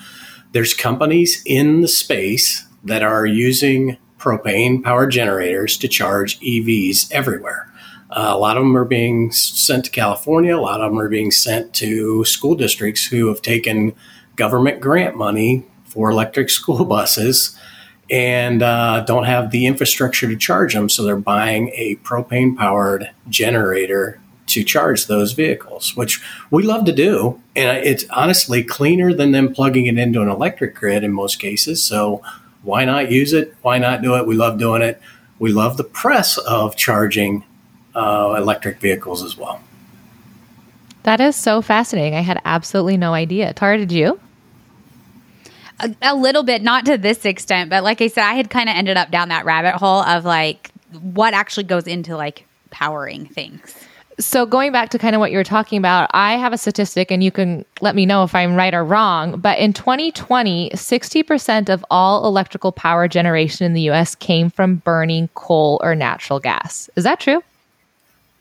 there's 0.53 0.75
companies 0.75 1.43
in 1.47 1.81
the 1.81 1.89
space 1.89 2.67
that 2.85 3.03
are 3.03 3.27
using 3.27 3.97
propane 4.19 4.83
power 4.83 5.07
generators 5.07 5.77
to 5.79 5.89
charge 5.89 6.41
EVs 6.41 7.11
everywhere. 7.13 7.68
Uh, 8.11 8.33
a 8.35 8.39
lot 8.39 8.57
of 8.57 8.63
them 8.63 8.77
are 8.77 8.85
being 8.85 9.31
sent 9.31 9.85
to 9.85 9.91
California. 9.91 10.57
A 10.57 10.61
lot 10.61 10.81
of 10.81 10.91
them 10.91 10.99
are 10.99 11.09
being 11.09 11.31
sent 11.31 11.75
to 11.75 12.25
school 12.25 12.55
districts 12.55 13.07
who 13.07 13.29
have 13.29 13.43
taken 13.43 13.95
government 14.37 14.81
grant 14.81 15.17
money 15.17 15.65
for 15.85 16.11
electric 16.11 16.51
school 16.59 16.85
buses 16.85 17.59
and 18.11 18.63
uh, 18.63 19.05
don't 19.07 19.25
have 19.25 19.51
the 19.51 19.67
infrastructure 19.67 20.27
to 20.29 20.37
charge 20.37 20.73
them. 20.73 20.89
So 20.89 21.03
they're 21.03 21.17
buying 21.17 21.71
a 21.75 21.97
propane 21.97 22.57
powered 22.57 23.11
generator 23.29 24.21
to 24.47 24.65
charge 24.65 25.07
those 25.07 25.33
vehicles, 25.33 25.95
which 25.95 26.23
we 26.51 26.63
love 26.63 26.87
to 26.87 26.93
do. 26.93 27.41
And 27.55 27.85
it's 27.85 28.05
honestly 28.09 28.65
cleaner 28.65 29.13
than 29.13 29.33
them 29.33 29.53
plugging 29.53 29.87
it 29.87 29.99
into 29.99 30.23
an 30.23 30.29
electric 30.29 30.75
grid 30.75 31.05
in 31.05 31.13
most 31.13 31.39
cases. 31.39 31.83
So 31.83 32.23
why 32.63 32.87
not 32.87 33.11
use 33.11 33.35
it? 33.35 33.55
Why 33.61 33.77
not 33.77 34.01
do 34.01 34.17
it? 34.17 34.27
We 34.27 34.35
love 34.35 34.59
doing 34.59 34.81
it. 34.81 35.01
We 35.39 35.53
love 35.53 35.77
the 35.77 35.85
press 35.85 36.39
of 36.39 36.77
charging 36.77 37.45
uh, 37.99 38.35
electric 38.37 38.81
vehicles 38.81 39.23
as 39.23 39.37
well. 39.37 39.61
That 41.03 41.21
is 41.21 41.37
so 41.37 41.63
fascinating. 41.63 42.15
I 42.15 42.21
had 42.21 42.41
absolutely 42.45 42.97
no 42.97 43.15
idea. 43.15 43.53
Tara, 43.53 43.79
did 43.79 43.93
you? 43.93 44.21
A, 45.81 45.95
a 46.03 46.15
little 46.15 46.43
bit, 46.43 46.63
not 46.63 46.85
to 46.87 46.99
this 46.99 47.25
extent, 47.25 47.71
but 47.71 47.85
like 47.85 48.01
I 48.01 48.09
said, 48.09 48.25
I 48.25 48.35
had 48.35 48.51
kind 48.51 48.69
of 48.69 48.77
ended 48.77 48.97
up 48.97 49.11
down 49.11 49.29
that 49.29 49.45
rabbit 49.45 49.75
hole 49.75 50.03
of 50.03 50.25
like 50.25 50.71
what 51.01 51.35
actually 51.35 51.65
goes 51.65 51.87
into 51.87 52.17
like 52.17 52.47
powering 52.71 53.27
things 53.27 53.75
so 54.21 54.47
going 54.47 54.73
back 54.73 54.89
to 54.91 54.99
kind 54.99 55.15
of 55.15 55.21
what 55.21 55.31
you 55.31 55.39
were 55.39 55.45
talking 55.45 55.79
about, 55.79 56.11
I 56.13 56.37
have 56.37 56.53
a 56.53 56.59
statistic 56.59 57.11
and 57.11 57.23
you 57.23 57.31
can 57.31 57.65
let 57.81 57.95
me 57.95 58.05
know 58.05 58.25
if 58.25 58.35
I'm 58.35 58.57
right 58.57 58.75
or 58.75 58.85
wrong, 58.85 59.41
but 59.41 59.59
in 59.59 59.73
2020, 59.73 60.71
60% 60.71 61.69
of 61.69 61.85
all 61.91 62.27
electrical 62.27 62.73
power 62.73 63.07
generation 63.07 63.65
in 63.65 63.75
the 63.75 63.91
US 63.91 64.15
came 64.15 64.51
from 64.51 64.77
burning 64.77 65.29
coal 65.35 65.81
or 65.83 65.95
natural 65.95 66.41
gas. 66.41 66.91
Is 66.97 67.05
that 67.05 67.21
true? 67.21 67.43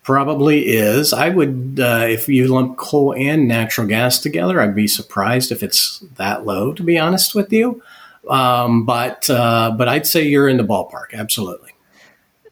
Probably 0.08 0.68
is. 0.68 1.12
I 1.12 1.28
would, 1.28 1.82
uh, 1.84 2.06
if 2.08 2.30
you 2.30 2.48
lump 2.48 2.78
coal 2.78 3.14
and 3.14 3.46
natural 3.46 3.86
gas 3.86 4.20
together, 4.20 4.62
I'd 4.62 4.74
be 4.74 4.88
surprised 4.88 5.52
if 5.52 5.62
it's 5.62 6.00
that 6.16 6.46
low, 6.46 6.72
to 6.72 6.82
be 6.82 6.98
honest 6.98 7.36
with 7.36 7.52
you. 7.52 7.84
Um, 8.30 8.86
but 8.86 9.30
uh, 9.30 9.76
but 9.78 9.90
I'd 9.90 10.08
say 10.08 10.24
you're 10.24 10.48
in 10.48 10.56
the 10.56 10.64
ballpark. 10.64 11.14
Absolutely 11.14 11.72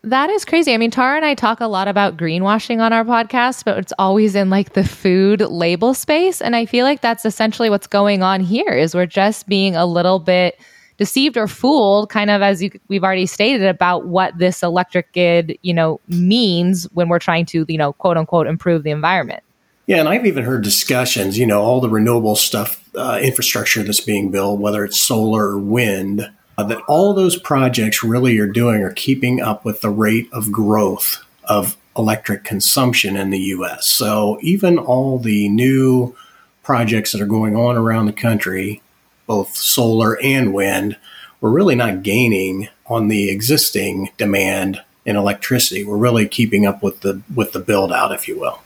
That 0.04 0.30
is 0.30 0.44
crazy. 0.44 0.74
I 0.74 0.78
mean, 0.78 0.92
Tara 0.92 1.16
and 1.16 1.24
I 1.24 1.34
talk 1.34 1.62
a 1.62 1.68
lot 1.68 1.88
about 1.88 2.18
greenwashing 2.18 2.82
on 2.82 2.92
our 2.92 3.06
podcast, 3.06 3.64
but 3.64 3.78
it's 3.78 3.94
always 3.98 4.36
in 4.36 4.50
like 4.50 4.74
the 4.74 4.84
food 4.84 5.40
label 5.40 5.94
space. 5.94 6.42
And 6.42 6.58
I 6.58 6.66
feel 6.66 6.84
like 6.84 7.00
that's 7.00 7.24
essentially 7.24 7.70
what's 7.70 7.88
going 7.88 8.22
on 8.22 8.42
here 8.42 8.74
is 8.74 8.94
we're 8.94 9.06
just 9.06 9.48
being 9.48 9.78
a 9.78 9.86
little 9.86 10.20
bit 10.20 10.60
deceived 10.98 11.38
or 11.38 11.48
fooled, 11.48 12.10
kind 12.10 12.30
of 12.30 12.42
as 12.42 12.64
you, 12.64 12.72
we've 12.88 13.04
already 13.04 13.26
stated 13.26 13.66
about 13.66 14.08
what 14.08 14.38
this 14.38 14.64
electric 14.64 15.12
grid, 15.14 15.58
you 15.62 15.74
know, 15.74 16.00
means 16.08 16.86
when 16.94 17.10
we're 17.10 17.20
trying 17.20 17.46
to, 17.48 17.66
you 17.68 17.78
know, 17.78 17.94
quote 17.94 18.18
unquote, 18.18 18.48
improve 18.48 18.84
the 18.84 18.92
environment. 18.92 19.44
Yeah, 19.88 20.00
and 20.00 20.10
I've 20.10 20.26
even 20.26 20.44
heard 20.44 20.64
discussions, 20.64 21.38
you 21.38 21.46
know, 21.46 21.62
all 21.62 21.80
the 21.80 21.90
renewable 21.90 22.36
stuff, 22.36 22.84
uh, 22.96 23.20
infrastructure 23.22 23.84
that's 23.84 24.00
being 24.00 24.32
built, 24.32 24.60
whether 24.60 24.84
it's 24.84 25.00
solar 25.00 25.50
or 25.50 25.60
wind, 25.60 26.32
uh, 26.58 26.64
that 26.64 26.82
all 26.88 27.14
those 27.14 27.38
projects 27.38 28.04
really 28.04 28.40
are 28.40 28.48
doing 28.48 28.82
are 28.82 28.94
keeping 28.94 29.42
up 29.42 29.64
with 29.64 29.82
the 29.82 29.90
rate 29.90 30.28
of 30.32 30.52
growth 30.52 31.24
of 31.44 31.78
electric 31.98 32.44
consumption 32.44 33.16
in 33.16 33.30
the 33.30 33.40
US. 33.40 33.88
So 33.88 34.40
even 34.42 34.80
all 34.80 35.20
the 35.20 35.50
new 35.50 36.16
projects 36.64 37.12
that 37.12 37.22
are 37.22 37.28
going 37.28 37.56
on 37.56 37.78
around 37.78 38.08
the 38.08 38.14
country, 38.14 38.82
both 39.28 39.56
solar 39.56 40.20
and 40.22 40.54
wind, 40.54 40.98
we're 41.42 41.50
really 41.50 41.76
not 41.76 42.04
gaining 42.04 42.70
on 42.88 43.08
the 43.08 43.30
existing 43.30 44.10
demand 44.18 44.82
in 45.06 45.16
electricity. 45.16 45.84
We're 45.84 45.98
really 45.98 46.28
keeping 46.28 46.66
up 46.66 46.82
with 46.82 47.02
the 47.02 47.22
with 47.34 47.52
the 47.52 47.60
build 47.60 47.92
out, 47.92 48.12
if 48.12 48.28
you 48.28 48.40
will. 48.40 48.62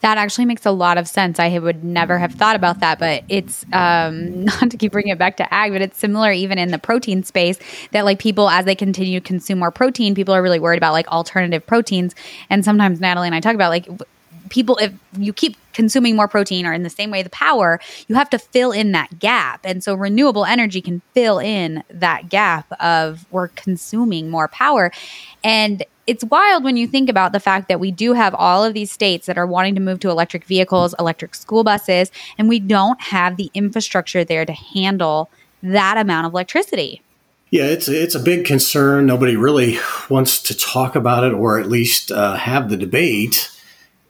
That 0.00 0.18
actually 0.18 0.46
makes 0.46 0.66
a 0.66 0.72
lot 0.72 0.98
of 0.98 1.06
sense. 1.06 1.38
I 1.38 1.56
would 1.60 1.84
never 1.84 2.18
have 2.18 2.32
thought 2.34 2.56
about 2.56 2.80
that, 2.80 2.98
but 2.98 3.22
it's 3.28 3.64
um, 3.72 4.44
not 4.46 4.70
to 4.72 4.76
keep 4.76 4.90
bringing 4.90 5.12
it 5.12 5.18
back 5.18 5.36
to 5.36 5.54
ag, 5.54 5.72
but 5.72 5.80
it's 5.80 5.96
similar 5.96 6.32
even 6.32 6.58
in 6.58 6.72
the 6.72 6.78
protein 6.78 7.22
space 7.22 7.58
that 7.92 8.04
like 8.04 8.18
people, 8.18 8.50
as 8.50 8.64
they 8.64 8.74
continue 8.74 9.20
to 9.20 9.24
consume 9.24 9.60
more 9.60 9.70
protein, 9.70 10.16
people 10.16 10.34
are 10.34 10.42
really 10.42 10.58
worried 10.58 10.78
about 10.78 10.92
like 10.92 11.06
alternative 11.06 11.64
proteins. 11.64 12.16
And 12.50 12.64
sometimes 12.64 13.00
Natalie 13.00 13.28
and 13.28 13.34
I 13.34 13.40
talk 13.40 13.54
about 13.54 13.70
like 13.70 13.86
people 14.52 14.76
if 14.76 14.92
you 15.16 15.32
keep 15.32 15.56
consuming 15.72 16.14
more 16.14 16.28
protein 16.28 16.66
or 16.66 16.72
in 16.74 16.82
the 16.82 16.90
same 16.90 17.10
way 17.10 17.22
the 17.22 17.30
power 17.30 17.80
you 18.06 18.14
have 18.14 18.28
to 18.28 18.38
fill 18.38 18.70
in 18.70 18.92
that 18.92 19.18
gap 19.18 19.60
and 19.64 19.82
so 19.82 19.94
renewable 19.94 20.44
energy 20.44 20.82
can 20.82 21.00
fill 21.14 21.38
in 21.38 21.82
that 21.88 22.28
gap 22.28 22.70
of 22.78 23.24
we're 23.32 23.48
consuming 23.48 24.28
more 24.28 24.46
power 24.48 24.92
and 25.42 25.84
it's 26.06 26.24
wild 26.24 26.64
when 26.64 26.76
you 26.76 26.86
think 26.86 27.08
about 27.08 27.32
the 27.32 27.40
fact 27.40 27.68
that 27.68 27.80
we 27.80 27.90
do 27.90 28.12
have 28.12 28.34
all 28.34 28.64
of 28.64 28.74
these 28.74 28.90
states 28.90 29.26
that 29.26 29.38
are 29.38 29.46
wanting 29.46 29.74
to 29.76 29.80
move 29.80 30.00
to 30.00 30.10
electric 30.10 30.44
vehicles, 30.44 30.94
electric 30.98 31.34
school 31.34 31.62
buses, 31.62 32.10
and 32.36 32.48
we 32.48 32.58
don't 32.58 33.00
have 33.00 33.36
the 33.36 33.50
infrastructure 33.54 34.24
there 34.24 34.44
to 34.44 34.52
handle 34.52 35.30
that 35.62 35.96
amount 35.96 36.26
of 36.26 36.32
electricity. 36.32 37.02
Yeah, 37.50 37.66
it's 37.66 37.86
it's 37.86 38.14
a 38.14 38.20
big 38.20 38.46
concern. 38.46 39.04
Nobody 39.06 39.36
really 39.36 39.78
wants 40.08 40.42
to 40.44 40.56
talk 40.56 40.96
about 40.96 41.22
it, 41.22 41.34
or 41.34 41.60
at 41.60 41.68
least 41.68 42.10
uh, 42.10 42.34
have 42.34 42.70
the 42.70 42.78
debate, 42.78 43.50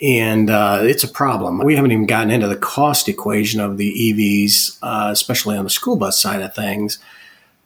and 0.03 0.51
uh, 0.51 0.81
it's 0.83 1.05
a 1.05 1.09
problem. 1.09 1.59
We 1.59 1.77
haven't 1.77 1.93
even 1.93 2.07
gotten 2.07 2.33
into 2.33 2.49
the 2.49 2.57
cost 2.57 3.09
equation 3.09 3.61
of 3.61 3.77
the 3.77 3.93
EVs, 3.93 4.79
uh, 4.83 5.11
especially 5.13 5.57
on 5.57 5.65
the 5.65 5.71
school 5.71 5.97
bus 5.97 6.21
side 6.21 6.43
of 6.43 6.55
things. 6.55 6.99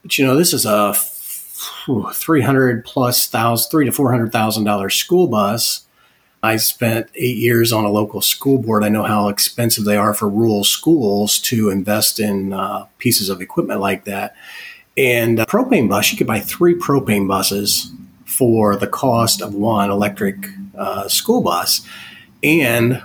But 0.03 0.19
you 0.19 0.27
know, 0.27 0.37
this 0.37 0.53
is 0.53 0.67
a 0.67 0.95
300 0.95 2.85
plus 2.85 3.27
thousand, 3.27 3.71
three 3.71 3.87
to 3.87 3.93
four 3.93 4.11
hundred 4.11 4.33
thousand 4.33 4.65
dollar 4.65 4.91
school 4.91 5.27
bus. 5.27 5.87
I 6.43 6.59
spent 6.59 7.09
eight 7.15 7.39
years 7.39 7.73
on 7.73 7.85
a 7.85 7.91
local 7.91 8.21
school 8.21 8.59
board. 8.59 8.85
I 8.85 8.89
know 8.91 9.03
how 9.03 9.29
expensive 9.29 9.85
they 9.85 9.97
are 9.97 10.15
for 10.15 10.29
rural 10.29 10.63
schools 10.63 11.41
to 11.41 11.71
invest 11.71 12.21
in 12.21 12.53
uh, 12.53 12.85
pieces 12.99 13.31
of 13.31 13.41
equipment 13.41 13.81
like 13.81 14.05
that. 14.05 14.37
And 14.97 15.41
a 15.41 15.47
propane 15.47 15.89
bus, 15.89 16.13
you 16.13 16.19
could 16.19 16.27
buy 16.27 16.41
three 16.41 16.75
propane 16.75 17.27
buses 17.27 17.91
for 18.27 18.77
the 18.77 18.87
cost 18.87 19.41
of 19.41 19.55
one 19.55 19.91
electric 19.91 20.49
uh, 20.77 21.09
school 21.09 21.43
bus, 21.43 21.87
and 22.47 23.03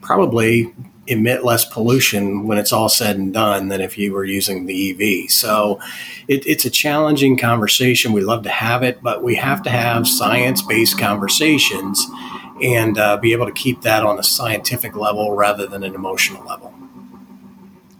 probably 0.00 0.72
emit 1.08 1.42
less 1.42 1.64
pollution 1.64 2.46
when 2.46 2.58
it's 2.58 2.72
all 2.72 2.88
said 2.88 3.16
and 3.16 3.32
done 3.32 3.68
than 3.68 3.80
if 3.80 3.96
you 3.96 4.12
were 4.12 4.24
using 4.24 4.66
the 4.66 5.24
EV. 5.24 5.30
So 5.30 5.80
it, 6.28 6.46
it's 6.46 6.64
a 6.64 6.70
challenging 6.70 7.38
conversation. 7.38 8.12
We 8.12 8.20
love 8.20 8.42
to 8.42 8.50
have 8.50 8.82
it, 8.82 9.02
but 9.02 9.22
we 9.22 9.34
have 9.36 9.62
to 9.62 9.70
have 9.70 10.06
science 10.06 10.62
based 10.62 10.98
conversations 10.98 12.06
and 12.62 12.98
uh, 12.98 13.16
be 13.16 13.32
able 13.32 13.46
to 13.46 13.52
keep 13.52 13.82
that 13.82 14.04
on 14.04 14.18
a 14.18 14.22
scientific 14.22 14.96
level 14.96 15.34
rather 15.34 15.66
than 15.66 15.82
an 15.82 15.94
emotional 15.94 16.44
level. 16.44 16.74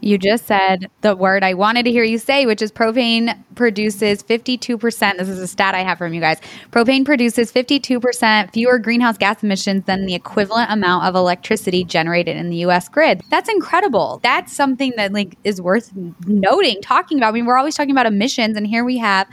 You 0.08 0.16
just 0.16 0.46
said 0.46 0.90
the 1.02 1.14
word 1.14 1.44
I 1.44 1.52
wanted 1.52 1.82
to 1.82 1.90
hear 1.90 2.02
you 2.02 2.16
say, 2.16 2.46
which 2.46 2.62
is 2.62 2.72
propane 2.72 3.38
produces 3.56 4.22
52%. 4.22 4.80
This 5.18 5.28
is 5.28 5.38
a 5.38 5.46
stat 5.46 5.74
I 5.74 5.80
have 5.80 5.98
from 5.98 6.14
you 6.14 6.20
guys. 6.22 6.40
Propane 6.72 7.04
produces 7.04 7.52
52% 7.52 8.50
fewer 8.50 8.78
greenhouse 8.78 9.18
gas 9.18 9.42
emissions 9.42 9.84
than 9.84 10.06
the 10.06 10.14
equivalent 10.14 10.70
amount 10.70 11.04
of 11.04 11.14
electricity 11.14 11.84
generated 11.84 12.38
in 12.38 12.48
the 12.48 12.56
US 12.64 12.88
grid. 12.88 13.22
That's 13.28 13.50
incredible. 13.50 14.18
That's 14.22 14.50
something 14.50 14.94
that 14.96 15.12
like 15.12 15.36
is 15.44 15.60
worth 15.60 15.92
noting, 16.26 16.80
talking 16.80 17.18
about. 17.18 17.28
I 17.28 17.32
mean, 17.32 17.44
we're 17.44 17.58
always 17.58 17.74
talking 17.74 17.92
about 17.92 18.06
emissions 18.06 18.56
and 18.56 18.66
here 18.66 18.86
we 18.86 18.96
have 18.96 19.28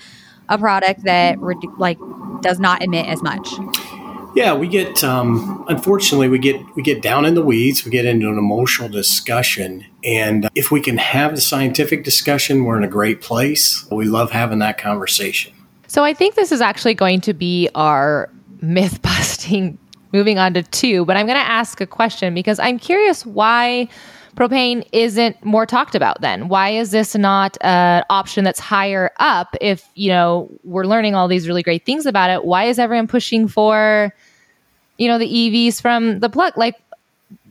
a 0.50 0.58
product 0.58 1.06
that 1.06 1.38
like 1.78 1.98
does 2.42 2.60
not 2.60 2.84
emit 2.84 3.06
as 3.08 3.24
much. 3.24 3.48
Yeah, 4.36 4.54
we 4.54 4.68
get 4.68 5.02
um, 5.02 5.64
unfortunately 5.70 6.28
we 6.28 6.40
get 6.40 6.62
we 6.76 6.84
get 6.84 7.02
down 7.02 7.26
in 7.26 7.36
the 7.36 7.42
weeds. 7.42 7.86
We 7.86 7.92
get 7.92 8.06
into 8.06 8.28
an 8.28 8.38
emotional 8.38 8.90
discussion, 8.90 9.86
and 10.04 10.50
if 10.56 10.72
we 10.72 10.82
can 10.82 10.98
have 10.98 11.36
the 11.36 11.42
scientific 11.42 12.04
discussion, 12.04 12.66
we're 12.66 12.78
in 12.78 12.84
a 12.84 12.90
great 12.90 13.22
place. 13.22 13.88
We 13.90 14.06
love 14.06 14.32
having 14.32 14.60
that 14.60 14.78
conversation. 14.78 15.54
So 15.88 16.04
I 16.04 16.14
think 16.14 16.36
this 16.36 16.52
is 16.52 16.60
actually 16.60 16.96
going 16.96 17.22
to 17.22 17.34
be 17.34 17.70
our 17.76 18.30
myth 18.62 19.02
busting. 19.02 19.78
Moving 20.12 20.38
on 20.38 20.54
to 20.54 20.64
two, 20.64 21.04
but 21.04 21.18
I'm 21.18 21.26
going 21.26 21.38
to 21.38 21.46
ask 21.46 21.82
a 21.82 21.88
question 21.88 22.34
because 22.34 22.58
I'm 22.58 22.80
curious 22.80 23.26
why 23.26 23.90
propane 24.36 24.88
isn't 24.92 25.44
more 25.44 25.66
talked 25.66 25.96
about 25.96 26.22
then 26.22 26.50
why 26.50 26.70
is 26.70 26.92
this 26.92 27.16
not 27.16 27.58
an 27.62 28.04
option 28.10 28.44
that's 28.44 28.60
higher 28.60 29.12
up 29.18 29.56
if 29.62 29.90
you 29.96 30.10
know 30.10 30.50
we're 30.64 30.86
learning 30.86 31.16
all 31.16 31.28
these 31.28 31.48
really 31.48 31.64
great 31.64 31.86
things 31.86 32.06
about 32.06 32.30
it 32.30 32.44
why 32.44 32.66
is 32.66 32.78
everyone 32.78 33.08
pushing 33.08 33.48
for 33.48 34.14
you 34.98 35.08
know, 35.08 35.18
the 35.18 35.28
EVs 35.28 35.82
from 35.82 36.20
the 36.20 36.30
plug. 36.30 36.58
Like, 36.58 36.76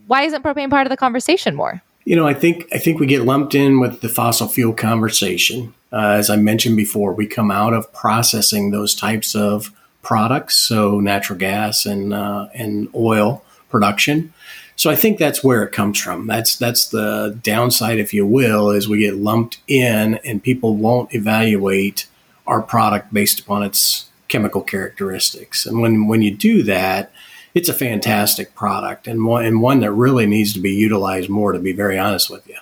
why 0.06 0.22
isn't 0.22 0.42
propane 0.42 0.70
part 0.70 0.86
of 0.86 0.90
the 0.90 0.96
conversation 0.96 1.54
more? 1.54 1.82
You 2.04 2.16
know, 2.16 2.26
I 2.26 2.34
think 2.34 2.66
I 2.72 2.78
think 2.78 3.00
we 3.00 3.06
get 3.06 3.22
lumped 3.22 3.54
in 3.54 3.80
with 3.80 4.00
the 4.00 4.08
fossil 4.08 4.48
fuel 4.48 4.74
conversation. 4.74 5.72
Uh, 5.92 6.16
as 6.18 6.28
I 6.28 6.36
mentioned 6.36 6.76
before, 6.76 7.12
we 7.12 7.26
come 7.26 7.50
out 7.50 7.72
of 7.72 7.92
processing 7.92 8.70
those 8.70 8.94
types 8.94 9.34
of 9.34 9.72
products, 10.02 10.56
so 10.56 11.00
natural 11.00 11.38
gas 11.38 11.86
and 11.86 12.12
uh, 12.12 12.48
and 12.54 12.88
oil 12.94 13.42
production. 13.70 14.32
So 14.76 14.90
I 14.90 14.96
think 14.96 15.18
that's 15.18 15.44
where 15.44 15.62
it 15.62 15.72
comes 15.72 15.98
from. 15.98 16.26
That's 16.26 16.56
that's 16.56 16.88
the 16.88 17.38
downside, 17.42 17.98
if 17.98 18.12
you 18.12 18.26
will, 18.26 18.70
is 18.70 18.88
we 18.88 18.98
get 19.00 19.16
lumped 19.16 19.58
in, 19.66 20.16
and 20.24 20.42
people 20.42 20.76
won't 20.76 21.14
evaluate 21.14 22.06
our 22.46 22.60
product 22.60 23.14
based 23.14 23.40
upon 23.40 23.62
its 23.62 24.10
chemical 24.28 24.62
characteristics. 24.62 25.64
And 25.64 25.80
when 25.80 26.06
when 26.06 26.22
you 26.22 26.34
do 26.34 26.62
that, 26.64 27.12
it's 27.54 27.68
a 27.68 27.74
fantastic 27.74 28.54
product 28.54 29.06
and 29.06 29.24
one, 29.24 29.44
and 29.44 29.62
one 29.62 29.80
that 29.80 29.92
really 29.92 30.26
needs 30.26 30.52
to 30.52 30.60
be 30.60 30.72
utilized 30.72 31.30
more, 31.30 31.52
to 31.52 31.58
be 31.58 31.72
very 31.72 31.98
honest 31.98 32.28
with 32.28 32.46
you. 32.48 32.56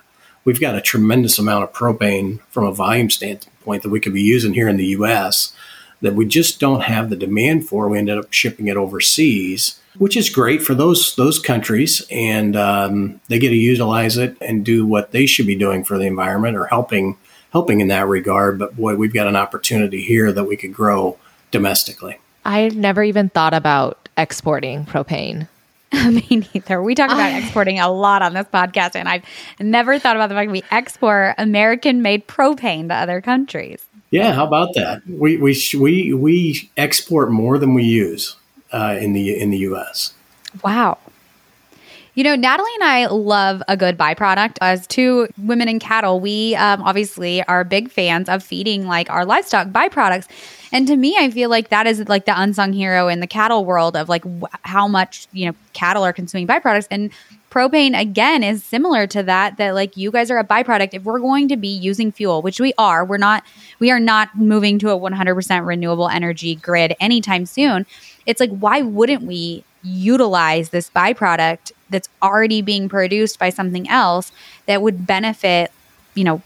We've 0.45 0.61
got 0.61 0.75
a 0.75 0.81
tremendous 0.81 1.39
amount 1.39 1.65
of 1.65 1.73
propane 1.73 2.41
from 2.51 2.65
a 2.65 2.73
volume 2.73 3.11
standpoint 3.11 3.83
that 3.83 3.91
we 3.91 4.01
could 4.01 4.13
be 4.13 4.23
using 4.23 4.55
here 4.55 4.69
in 4.69 4.77
the 4.77 4.87
US 4.87 5.55
that 6.03 6.15
we 6.15 6.27
just 6.27 6.61
don't 6.61 6.83
have 6.83 7.09
the 7.09 7.17
demand 7.17 7.67
for. 7.67 7.89
We 7.89 7.99
ended 7.99 8.19
up 8.19 8.33
shipping 8.33 8.67
it 8.67 8.77
overseas, 8.77 9.81
which 9.97 10.17
is 10.17 10.29
great 10.29 10.61
for 10.61 10.75
those 10.75 11.15
those 11.17 11.39
countries, 11.39 12.05
and 12.11 12.57
um, 12.57 13.21
they 13.29 13.39
get 13.39 13.51
to 13.51 13.57
utilize 13.57 14.19
it 14.19 14.37
and 14.41 14.65
do 14.65 14.85
what 14.85 15.13
they 15.13 15.27
should 15.27 15.47
be 15.47 15.55
doing 15.55 15.85
for 15.85 15.97
the 15.97 16.07
environment 16.07 16.57
or 16.57 16.67
helping 16.67 17.17
helping 17.53 17.81
in 17.81 17.89
that 17.89 18.09
regard. 18.09 18.59
But 18.59 18.77
boy, 18.77 18.97
we've 18.97 19.15
got 19.15 19.29
an 19.29 19.37
opportunity 19.37 20.03
here 20.03 20.33
that 20.33 20.45
we 20.45 20.57
could 20.57 20.75
grow 20.75 21.19
domestically. 21.51 22.19
I 22.45 22.69
never 22.71 23.05
even 23.05 23.29
thought 23.29 23.55
about 23.55 24.02
exporting 24.23 24.87
propane. 24.87 25.49
Me 25.93 26.47
neither. 26.55 26.83
We 26.83 26.95
talk 26.95 27.11
about 27.11 27.33
I, 27.33 27.39
exporting 27.43 27.79
a 27.79 27.91
lot 27.91 28.23
on 28.23 28.33
this 28.33 28.47
podcast, 28.47 28.95
and 28.95 29.09
I've 29.09 29.25
never 29.61 29.99
thought 29.99 30.17
about 30.17 30.29
the 30.29 30.35
fact 30.35 30.51
we 30.51 30.65
export 30.71 31.35
American-made 31.37 32.27
propane 32.27 32.89
to 32.89 32.95
other 32.95 33.21
countries. 33.21 33.85
Yeah, 34.11 34.33
how 34.33 34.47
about 34.47 34.75
that? 34.75 35.03
We 35.07 35.37
we 35.37 35.59
we 35.79 36.15
we 36.15 36.71
export 36.77 37.31
more 37.31 37.59
than 37.59 37.75
we 37.75 37.85
use 37.85 38.37
uh, 38.73 38.97
in 39.01 39.13
the 39.13 39.39
in 39.39 39.51
the 39.51 39.59
U.S. 39.59 40.15
Wow. 40.63 40.99
You 42.15 42.25
know, 42.25 42.35
Natalie 42.35 42.71
and 42.75 42.85
I 42.85 43.07
love 43.07 43.63
a 43.69 43.77
good 43.77 43.97
byproduct. 43.97 44.59
As 44.61 44.87
two 44.87 45.29
women 45.39 45.67
in 45.67 45.79
cattle, 45.79 46.21
we 46.21 46.55
um, 46.57 46.83
obviously 46.83 47.43
are 47.45 47.65
big 47.65 47.91
fans 47.91 48.29
of 48.29 48.43
feeding 48.43 48.87
like 48.87 49.09
our 49.09 49.25
livestock 49.25 49.69
byproducts. 49.69 50.29
And 50.73 50.87
to 50.89 50.97
me, 50.97 51.17
I 51.19 51.31
feel 51.31 51.49
like 51.49 51.71
that 51.71 51.87
is 51.87 52.07
like 52.09 52.27
the 52.27 52.39
unsung 52.39 52.75
hero 52.75 53.09
in 53.09 53.21
the 53.21 53.27
cattle 53.27 53.65
world 53.65 53.97
of 53.97 54.11
like 54.11 54.25
w- 54.25 54.47
how 54.63 54.87
much, 54.87 55.27
you 55.33 55.47
know, 55.47 55.55
cattle 55.73 56.03
are 56.03 56.13
consuming 56.13 56.47
byproducts. 56.47 56.89
And 56.91 57.11
propane 57.51 57.99
again 57.99 58.43
is 58.43 58.63
similar 58.65 59.07
to 59.07 59.23
that 59.23 59.59
that 59.59 59.75
like 59.75 59.97
you 59.97 60.11
guys 60.11 60.31
are 60.31 60.39
a 60.39 60.45
byproduct 60.45 60.91
if 60.93 61.05
we're 61.05 61.19
going 61.19 61.49
to 61.49 61.57
be 61.57 61.69
using 61.69 62.11
fuel 62.11 62.41
which 62.41 62.59
we 62.59 62.73
are 62.79 63.05
we're 63.05 63.19
not 63.19 63.45
we 63.79 63.91
are 63.91 64.01
not 64.01 64.35
moving 64.35 64.79
to 64.79 64.89
a 64.89 64.99
100% 64.99 65.67
renewable 65.67 66.09
energy 66.09 66.55
grid 66.55 66.97
anytime 66.99 67.45
soon 67.45 67.85
it's 68.25 68.41
like 68.41 68.49
why 68.49 68.81
wouldn't 68.81 69.25
we 69.25 69.63
utilize 69.83 70.71
this 70.71 70.91
byproduct 70.91 71.73
that's 71.91 72.09
already 72.23 72.63
being 72.63 72.89
produced 72.89 73.39
by 73.39 73.51
something 73.51 73.89
else 73.89 74.33
that 74.67 74.83
would 74.83 75.07
benefit 75.07 75.73
you 76.15 76.25
know 76.25 76.43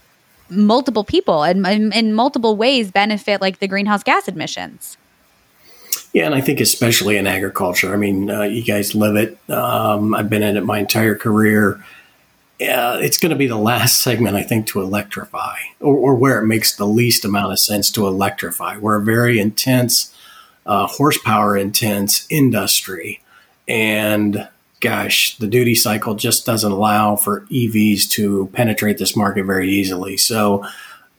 multiple 0.49 1.05
people 1.05 1.43
and 1.43 1.67
in, 1.67 2.15
multiple 2.15 2.57
ways 2.57 2.91
benefit 2.91 3.41
like 3.41 3.59
the 3.59 3.69
greenhouse 3.69 4.03
gas 4.03 4.29
emissions 4.29 4.97
yeah, 6.13 6.25
and 6.25 6.35
I 6.35 6.41
think 6.41 6.61
especially 6.61 7.19
in 7.19 7.27
agriculture. 7.27 7.93
I 7.93 7.99
mean, 7.99 8.31
uh, 8.31 8.45
you 8.45 8.65
guys 8.65 8.95
live 8.95 9.17
it. 9.17 9.39
Um, 9.51 10.15
I've 10.15 10.31
been 10.31 10.43
in 10.43 10.57
it 10.57 10.65
my 10.65 10.79
entire 10.79 11.15
career. 11.15 11.85
Uh, 12.59 12.99
it's 13.03 13.19
going 13.19 13.31
to 13.31 13.37
be 13.37 13.47
the 13.47 13.59
last 13.59 14.01
segment, 14.01 14.35
I 14.35 14.43
think, 14.43 14.67
to 14.69 14.81
electrify, 14.81 15.59
or, 15.79 15.95
or, 15.95 16.15
where 16.15 16.41
it 16.41 16.47
makes 16.47 16.75
the 16.75 16.87
least 16.87 17.27
amount 17.27 17.53
of 17.53 17.59
sense 17.59 17.91
to 17.91 18.07
electrify. 18.07 18.79
We're 18.79 18.97
a 18.97 19.05
very 19.05 19.39
intense, 19.39 20.15
uh, 20.65 20.87
horsepower 20.87 21.55
intense 21.55 22.27
industry, 22.31 23.21
and 23.69 24.49
gosh, 24.81 25.37
the 25.39 25.47
duty 25.47 25.75
cycle 25.75 26.15
just 26.15 26.47
doesn't 26.47 26.71
allow 26.71 27.17
for 27.17 27.43
EVs 27.47 28.09
to 28.11 28.49
penetrate 28.53 28.99
this 28.99 29.17
market 29.17 29.45
very 29.45 29.71
easily. 29.71 30.17
So, 30.17 30.65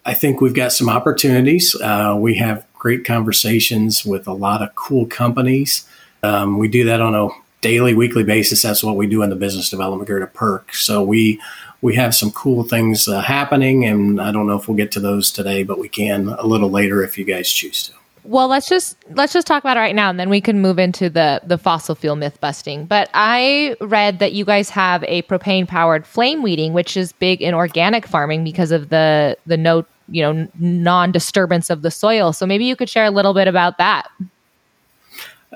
I 0.07 0.13
think 0.13 0.39
we've 0.39 0.53
got 0.53 0.71
some 0.71 0.87
opportunities. 0.87 1.75
Uh, 1.75 2.15
we 2.17 2.35
have 2.35 2.65
great 2.73 3.03
conversations 3.03 4.05
with 4.05 4.25
a 4.25 4.31
lot 4.31 4.61
of 4.61 4.73
cool 4.73 5.05
companies. 5.05 5.85
Um, 6.23 6.57
we 6.57 6.69
do 6.69 6.85
that 6.85 7.01
on 7.01 7.13
a 7.13 7.27
daily, 7.59 7.93
weekly 7.93 8.23
basis. 8.23 8.61
That's 8.61 8.81
what 8.81 8.95
we 8.95 9.05
do 9.05 9.21
in 9.21 9.29
the 9.29 9.35
business 9.35 9.69
development 9.69 10.07
group 10.07 10.23
at 10.23 10.33
PERC. 10.33 10.73
So 10.73 11.03
we 11.03 11.41
we 11.81 11.95
have 11.95 12.15
some 12.15 12.31
cool 12.31 12.63
things 12.63 13.09
uh, 13.09 13.19
happening, 13.19 13.83
and 13.83 14.19
I 14.21 14.31
don't 14.31 14.47
know 14.47 14.55
if 14.55 14.69
we'll 14.69 14.77
get 14.77 14.93
to 14.93 15.01
those 15.01 15.29
today, 15.29 15.63
but 15.63 15.77
we 15.77 15.89
can 15.89 16.29
a 16.29 16.45
little 16.45 16.69
later 16.69 17.03
if 17.03 17.17
you 17.17 17.25
guys 17.25 17.51
choose 17.51 17.87
to. 17.87 17.93
Well, 18.27 18.49
let's 18.49 18.67
just 18.67 18.97
let's 19.11 19.31
just 19.31 19.47
talk 19.47 19.63
about 19.63 19.77
it 19.77 19.79
right 19.79 19.95
now, 19.95 20.09
and 20.09 20.19
then 20.19 20.29
we 20.29 20.41
can 20.41 20.59
move 20.59 20.79
into 20.79 21.09
the 21.09 21.39
the 21.45 21.57
fossil 21.57 21.95
fuel 21.95 22.17
myth 22.17 22.41
busting. 22.41 22.85
But 22.85 23.09
I 23.13 23.77
read 23.79 24.19
that 24.19 24.33
you 24.33 24.43
guys 24.43 24.69
have 24.69 25.01
a 25.05 25.21
propane 25.23 25.65
powered 25.65 26.05
flame 26.05 26.43
weeding, 26.43 26.73
which 26.73 26.97
is 26.97 27.13
big 27.13 27.41
in 27.41 27.53
organic 27.53 28.05
farming 28.05 28.43
because 28.43 28.73
of 28.73 28.89
the 28.89 29.37
the 29.45 29.55
no 29.55 29.85
you 30.09 30.21
know 30.21 30.45
non-disturbance 30.59 31.69
of 31.69 31.83
the 31.83 31.91
soil. 31.91 32.33
So 32.33 32.45
maybe 32.45 32.65
you 32.65 32.75
could 32.75 32.89
share 32.89 33.05
a 33.05 33.11
little 33.11 33.33
bit 33.33 33.47
about 33.47 33.77
that. 33.77 34.09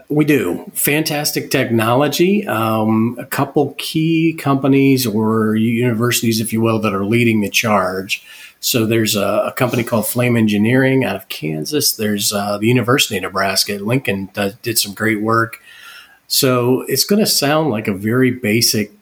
We 0.07 0.23
do. 0.23 0.71
Fantastic 0.73 1.51
technology. 1.51 2.47
Um, 2.47 3.17
a 3.19 3.25
couple 3.25 3.75
key 3.77 4.33
companies 4.33 5.05
or 5.05 5.57
universities 5.57 6.39
if 6.39 6.53
you 6.53 6.61
will 6.61 6.79
that 6.79 6.93
are 6.93 7.03
leading 7.03 7.41
the 7.41 7.49
charge 7.49 8.23
so 8.61 8.85
there's 8.85 9.15
a, 9.15 9.43
a 9.47 9.51
company 9.51 9.83
called 9.83 10.07
flame 10.07 10.37
engineering 10.37 11.03
out 11.03 11.15
of 11.15 11.27
kansas 11.27 11.93
there's 11.93 12.31
uh, 12.31 12.57
the 12.57 12.67
university 12.67 13.17
of 13.17 13.23
nebraska 13.23 13.73
lincoln 13.73 14.29
did 14.61 14.77
some 14.77 14.93
great 14.93 15.21
work 15.21 15.61
so 16.27 16.83
it's 16.87 17.03
going 17.03 17.19
to 17.19 17.27
sound 17.27 17.71
like 17.71 17.89
a 17.89 17.93
very 17.93 18.31
basic 18.31 18.93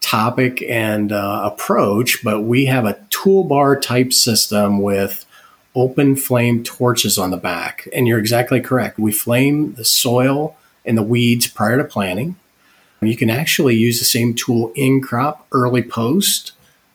topic 0.00 0.62
and 0.62 1.12
uh, 1.12 1.42
approach, 1.44 2.22
but 2.24 2.42
we 2.42 2.66
have 2.66 2.84
a 2.84 2.98
toolbar 3.10 3.80
type 3.80 4.12
system 4.12 4.80
with 4.80 5.26
open 5.74 6.16
flame 6.16 6.64
torches 6.64 7.18
on 7.18 7.30
the 7.30 7.36
back. 7.36 7.88
And 7.92 8.08
you're 8.08 8.18
exactly 8.18 8.60
correct. 8.60 8.98
We 8.98 9.12
flame 9.12 9.74
the 9.74 9.84
soil 9.84 10.56
and 10.84 10.96
the 10.96 11.02
weeds 11.02 11.46
prior 11.46 11.76
to 11.78 11.84
planting. 11.84 12.36
You 13.00 13.16
can 13.16 13.30
actually 13.30 13.76
use 13.76 13.98
the 13.98 14.04
same 14.04 14.34
tool 14.34 14.72
in 14.74 15.00
crop, 15.00 15.46
early 15.52 15.82
post, 15.82 16.52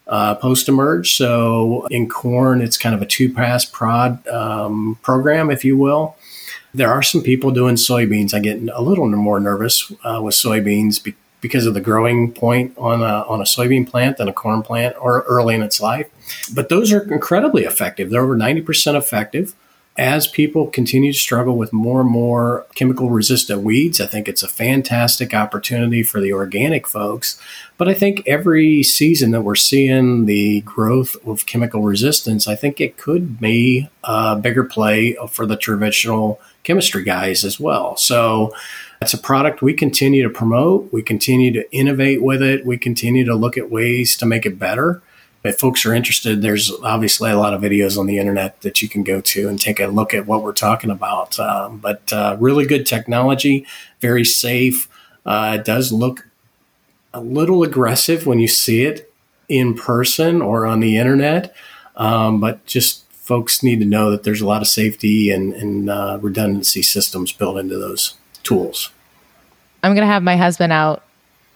uh, 0.07 0.35
post 0.35 0.69
emerge. 0.69 1.15
So 1.15 1.87
in 1.87 2.07
corn, 2.09 2.61
it's 2.61 2.77
kind 2.77 2.95
of 2.95 3.01
a 3.01 3.05
two 3.05 3.33
pass 3.33 3.65
prod 3.65 4.25
um, 4.27 4.97
program, 5.01 5.49
if 5.49 5.65
you 5.65 5.77
will. 5.77 6.15
There 6.73 6.91
are 6.91 7.01
some 7.01 7.21
people 7.21 7.51
doing 7.51 7.75
soybeans. 7.75 8.33
I 8.33 8.39
get 8.39 8.61
a 8.73 8.81
little 8.81 9.07
more 9.07 9.39
nervous 9.39 9.91
uh, 10.03 10.19
with 10.21 10.35
soybeans 10.35 11.01
because 11.01 11.19
because 11.45 11.67
of 11.67 11.75
the 11.75 11.79
growing 11.81 12.31
point 12.31 12.75
on 12.75 13.03
a, 13.03 13.23
on 13.27 13.39
a 13.39 13.43
soybean 13.43 13.87
plant 13.87 14.17
than 14.17 14.27
a 14.27 14.33
corn 14.33 14.63
plant 14.63 14.95
or 14.99 15.21
early 15.27 15.53
in 15.53 15.61
its 15.61 15.79
life. 15.79 16.09
But 16.55 16.69
those 16.69 16.91
are 16.91 17.03
incredibly 17.13 17.65
effective. 17.65 18.09
They're 18.09 18.23
over 18.23 18.35
90% 18.35 18.97
effective. 18.97 19.53
As 19.97 20.27
people 20.27 20.67
continue 20.67 21.13
to 21.13 21.17
struggle 21.17 21.55
with 21.55 21.71
more 21.71 22.01
and 22.01 22.09
more 22.09 22.65
chemical 22.75 23.09
resistant 23.09 23.61
weeds, 23.61 24.01
I 24.01 24.07
think 24.07 24.27
it's 24.27 24.43
a 24.43 24.47
fantastic 24.49 25.33
opportunity 25.33 26.03
for 26.03 26.19
the 26.19 26.33
organic 26.33 26.85
folks. 26.85 27.39
But 27.77 27.87
I 27.87 27.93
think 27.93 28.21
every 28.27 28.83
season 28.83 29.31
that 29.31 29.43
we're 29.43 29.55
seeing 29.55 30.25
the 30.25 30.61
growth 30.61 31.15
of 31.25 31.45
chemical 31.45 31.81
resistance, 31.81 32.45
I 32.45 32.55
think 32.55 32.81
it 32.81 32.97
could 32.97 33.39
be 33.39 33.89
a 34.03 34.35
bigger 34.35 34.65
play 34.65 35.15
for 35.31 35.45
the 35.45 35.55
traditional 35.55 36.41
chemistry 36.63 37.03
guys 37.03 37.45
as 37.45 37.57
well. 37.57 37.95
So 37.95 38.53
it's 39.01 39.13
a 39.13 39.17
product 39.17 39.61
we 39.61 39.73
continue 39.73 40.23
to 40.23 40.29
promote. 40.29 40.91
We 40.91 41.03
continue 41.03 41.53
to 41.53 41.71
innovate 41.73 42.21
with 42.21 42.41
it. 42.41 42.65
We 42.65 42.77
continue 42.77 43.23
to 43.23 43.35
look 43.35 43.57
at 43.57 43.71
ways 43.71 44.17
to 44.17 44.25
make 44.25 44.45
it 44.45 44.59
better. 44.59 45.01
If 45.45 45.59
folks 45.59 45.85
are 45.85 45.93
interested, 45.93 46.41
there's 46.41 46.71
obviously 46.81 47.29
a 47.29 47.37
lot 47.37 47.53
of 47.53 47.61
videos 47.61 47.97
on 47.97 48.07
the 48.07 48.17
internet 48.17 48.61
that 48.61 48.81
you 48.81 48.89
can 48.89 49.03
go 49.03 49.21
to 49.21 49.47
and 49.47 49.61
take 49.61 49.79
a 49.79 49.87
look 49.87 50.13
at 50.13 50.25
what 50.25 50.41
we're 50.41 50.53
talking 50.53 50.89
about. 50.89 51.39
Um, 51.39 51.77
but 51.77 52.11
uh, 52.11 52.35
really 52.39 52.65
good 52.65 52.85
technology, 52.85 53.65
very 54.01 54.25
safe. 54.25 54.89
Uh, 55.25 55.57
it 55.59 55.65
does 55.65 55.91
look 55.91 56.27
a 57.13 57.21
little 57.21 57.63
aggressive 57.63 58.25
when 58.25 58.39
you 58.39 58.47
see 58.47 58.83
it 58.85 59.13
in 59.47 59.75
person 59.75 60.41
or 60.41 60.65
on 60.65 60.79
the 60.79 60.97
internet, 60.97 61.55
um, 61.95 62.39
but 62.39 62.65
just 62.65 63.05
folks 63.11 63.63
need 63.63 63.79
to 63.79 63.85
know 63.85 64.11
that 64.11 64.23
there's 64.23 64.41
a 64.41 64.45
lot 64.45 64.61
of 64.61 64.67
safety 64.67 65.29
and, 65.29 65.53
and 65.53 65.89
uh, 65.89 66.17
redundancy 66.21 66.81
systems 66.81 67.31
built 67.31 67.57
into 67.57 67.77
those 67.77 68.15
tools. 68.43 68.89
I'm 69.83 69.93
going 69.93 70.05
to 70.05 70.11
have 70.11 70.23
my 70.23 70.35
husband 70.35 70.73
out, 70.73 71.03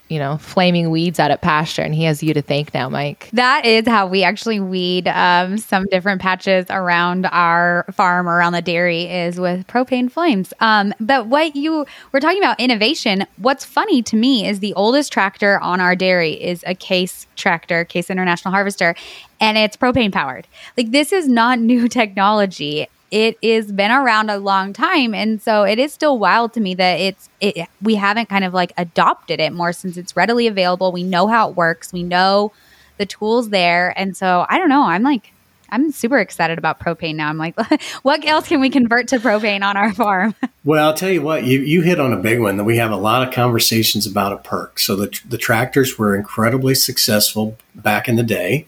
you 0.10 0.18
know, 0.18 0.38
flaming 0.38 0.90
weeds 0.90 1.20
out 1.20 1.30
at 1.30 1.42
pasture, 1.42 1.84
and 1.84 1.94
he 1.94 2.04
has 2.04 2.24
you 2.24 2.34
to 2.34 2.42
thank 2.42 2.74
now, 2.74 2.90
Mike. 2.90 3.30
That 3.34 3.66
is 3.66 3.88
how 3.88 4.08
we 4.08 4.24
actually 4.24 4.60
weed 4.60 5.08
um, 5.08 5.60
some 5.60 5.86
different 5.86 6.20
patches 6.20 6.66
around 6.70 7.28
our 7.28 7.86
farm, 7.92 8.28
around 8.28 8.54
the 8.54 8.62
dairy, 8.62 9.04
is 9.04 9.40
with 9.40 9.68
propane 9.68 10.12
flames. 10.12 10.52
Um, 10.60 10.94
but 11.00 11.28
what 11.28 11.56
you 11.56 11.86
were 12.12 12.20
talking 12.20 12.40
about 12.40 12.60
innovation, 12.60 13.26
what's 13.38 13.64
funny 13.64 14.02
to 14.04 14.16
me 14.16 14.48
is 14.48 14.60
the 14.60 14.74
oldest 14.74 15.14
tractor 15.14 15.60
on 15.60 15.80
our 15.80 15.96
dairy 15.96 16.34
is 16.34 16.64
a 16.66 16.74
Case 16.74 17.28
tractor, 17.36 17.86
Case 17.86 18.10
International 18.10 18.52
Harvester, 18.52 18.96
and 19.40 19.58
it's 19.58 19.78
propane 19.78 20.12
powered. 20.12 20.48
Like, 20.76 20.90
this 20.90 21.14
is 21.14 21.28
not 21.28 21.60
new 21.70 21.88
technology 21.88 22.88
it 23.12 23.38
is 23.42 23.72
been 23.72 23.92
around 23.92 24.30
a 24.30 24.38
long 24.38 24.74
time. 24.74 25.14
And 25.14 25.42
so 25.42 25.64
it 25.64 25.80
is 25.80 25.94
still 25.94 26.20
wild 26.20 26.54
to 26.54 26.60
me 26.60 26.76
that 26.76 27.00
it's 27.00 27.30
it, 27.42 27.68
we 27.82 27.96
haven't 27.96 28.30
kind 28.30 28.44
of 28.44 28.54
like 28.54 28.72
adopted 28.78 29.40
it 29.40 29.54
more 29.54 29.74
since 29.74 29.98
it's 29.98 30.16
readily 30.16 30.48
available. 30.48 30.92
We 30.92 31.04
know 31.04 31.28
how 31.28 31.50
it 31.50 31.56
works. 31.56 31.92
We 31.92 32.04
know 32.04 32.52
the 32.98 33.06
tools 33.06 33.50
there. 33.50 33.98
And 33.98 34.16
so 34.16 34.46
i 34.50 34.58
don't 34.58 34.70
know. 34.70 34.84
I'm 34.84 35.04
like 35.04 35.34
i'm 35.72 35.92
super 35.92 36.18
excited 36.18 36.58
about 36.58 36.80
propane 36.80 37.16
now. 37.16 37.30
I'm 37.30 37.38
like 37.38 37.56
what 38.04 38.24
else 38.26 38.48
can 38.48 38.60
we 38.60 38.70
convert 38.70 39.08
to 39.10 39.20
propane 39.20 39.64
on 39.64 39.78
our 39.78 39.94
farm? 39.94 40.36
Well 40.66 40.86
i'll 40.86 40.94
tell 40.94 41.10
you 41.10 41.22
what 41.22 41.46
you, 41.46 41.62
you 41.62 41.82
hit 41.82 42.02
on 42.02 42.12
a 42.12 42.18
big 42.18 42.42
one 42.42 42.58
that 42.58 42.66
we 42.66 42.78
have 42.78 42.92
a 42.92 42.98
lot 42.98 43.26
of 43.26 43.34
conversations 43.34 44.06
about 44.06 44.34
a 44.34 44.38
PERC. 44.38 44.78
So 44.78 44.96
the, 44.96 45.20
the 45.28 45.38
tractors 45.38 45.98
were 45.98 46.16
incredibly 46.16 46.76
successful 46.76 47.58
back 47.74 48.10
in 48.10 48.18
the 48.18 48.24
day 48.24 48.68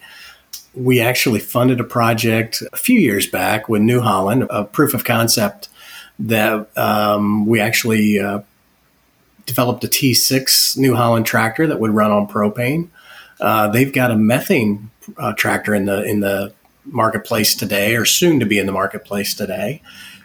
we 0.74 1.00
actually 1.00 1.40
funded 1.40 1.80
a 1.80 1.84
project 1.84 2.62
a 2.72 2.76
few 2.76 2.98
years 2.98 3.26
back 3.26 3.68
with 3.68 3.82
New 3.82 4.00
Holland, 4.00 4.46
a 4.50 4.64
proof 4.64 4.94
of 4.94 5.04
concept 5.04 5.68
that 6.18 6.76
um, 6.78 7.46
we 7.46 7.60
actually 7.60 8.18
uh, 8.18 8.40
developed 9.46 9.84
a 9.84 9.88
T6 9.88 10.76
New 10.76 10.94
Holland 10.94 11.26
tractor 11.26 11.66
that 11.66 11.80
would 11.80 11.90
run 11.90 12.10
on 12.10 12.26
propane. 12.26 12.88
Uh, 13.40 13.68
they've 13.68 13.92
got 13.92 14.10
a 14.10 14.16
methane 14.16 14.90
uh, 15.16 15.32
tractor 15.34 15.74
in 15.74 15.86
the 15.86 16.04
in 16.04 16.20
the 16.20 16.52
marketplace 16.84 17.54
today, 17.54 17.96
or 17.96 18.04
soon 18.04 18.40
to 18.40 18.46
be 18.46 18.58
in 18.58 18.66
the 18.66 18.72
marketplace 18.72 19.34
today. 19.34 19.82